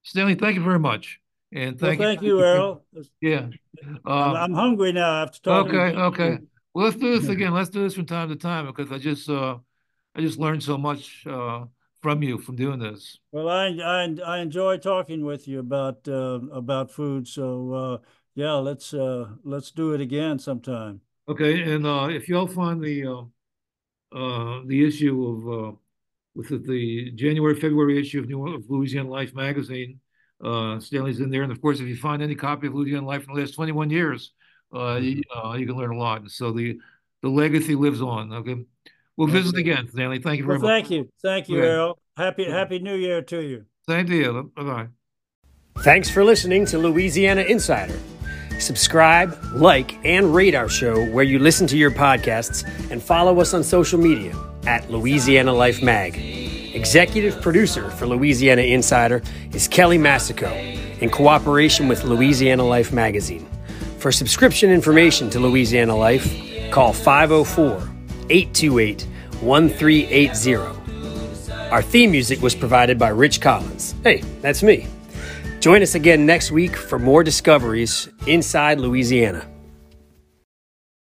[0.03, 1.19] Stanley, thank you very much.
[1.55, 2.85] And thank, well, thank you, you Errol.
[3.21, 3.47] Yeah,
[4.05, 5.11] I'm, hungry now.
[5.11, 5.67] I have to talk.
[5.67, 6.39] Okay, okay.
[6.73, 7.53] Well, let's do this again.
[7.53, 9.57] Let's do this from time to time because I just uh,
[10.15, 11.65] I just learned so much uh,
[12.01, 13.19] from you from doing this.
[13.31, 17.27] Well, I I, I enjoy talking with you about uh, about food.
[17.27, 17.97] So uh,
[18.33, 21.01] yeah, let's uh, let's do it again sometime.
[21.29, 25.75] Okay, and uh, if y'all find the uh, uh, the issue of uh,
[26.33, 29.99] with the January February issue of New of Louisiana Life magazine,
[30.43, 33.27] uh, Stanley's in there, and of course, if you find any copy of Louisiana Life
[33.27, 34.31] in the last twenty one years
[34.73, 35.47] uh, you, mm-hmm.
[35.47, 36.21] uh, you can learn a lot.
[36.21, 36.79] And so the
[37.21, 38.33] the legacy lives on.
[38.33, 38.65] Okay,
[39.17, 40.19] we'll visit again, Stanley.
[40.19, 40.83] Thank you very well, much.
[40.83, 41.67] Thank you, thank you, okay.
[41.67, 41.99] Errol.
[42.17, 43.65] Happy Happy New Year to you.
[43.87, 44.51] Same to you.
[44.55, 44.87] Bye bye.
[45.83, 47.99] Thanks for listening to Louisiana Insider.
[48.59, 53.53] Subscribe, like, and rate our show where you listen to your podcasts, and follow us
[53.53, 56.52] on social media at Louisiana Life Mag.
[56.73, 59.21] Executive producer for Louisiana Insider
[59.51, 63.47] is Kelly Massicot in cooperation with Louisiana Life magazine.
[63.99, 66.27] For subscription information to Louisiana Life,
[66.71, 67.73] call 504
[68.29, 69.07] 828
[69.41, 70.55] 1380.
[71.69, 73.93] Our theme music was provided by Rich Collins.
[74.03, 74.87] Hey, that's me.
[75.59, 79.47] Join us again next week for more discoveries inside Louisiana.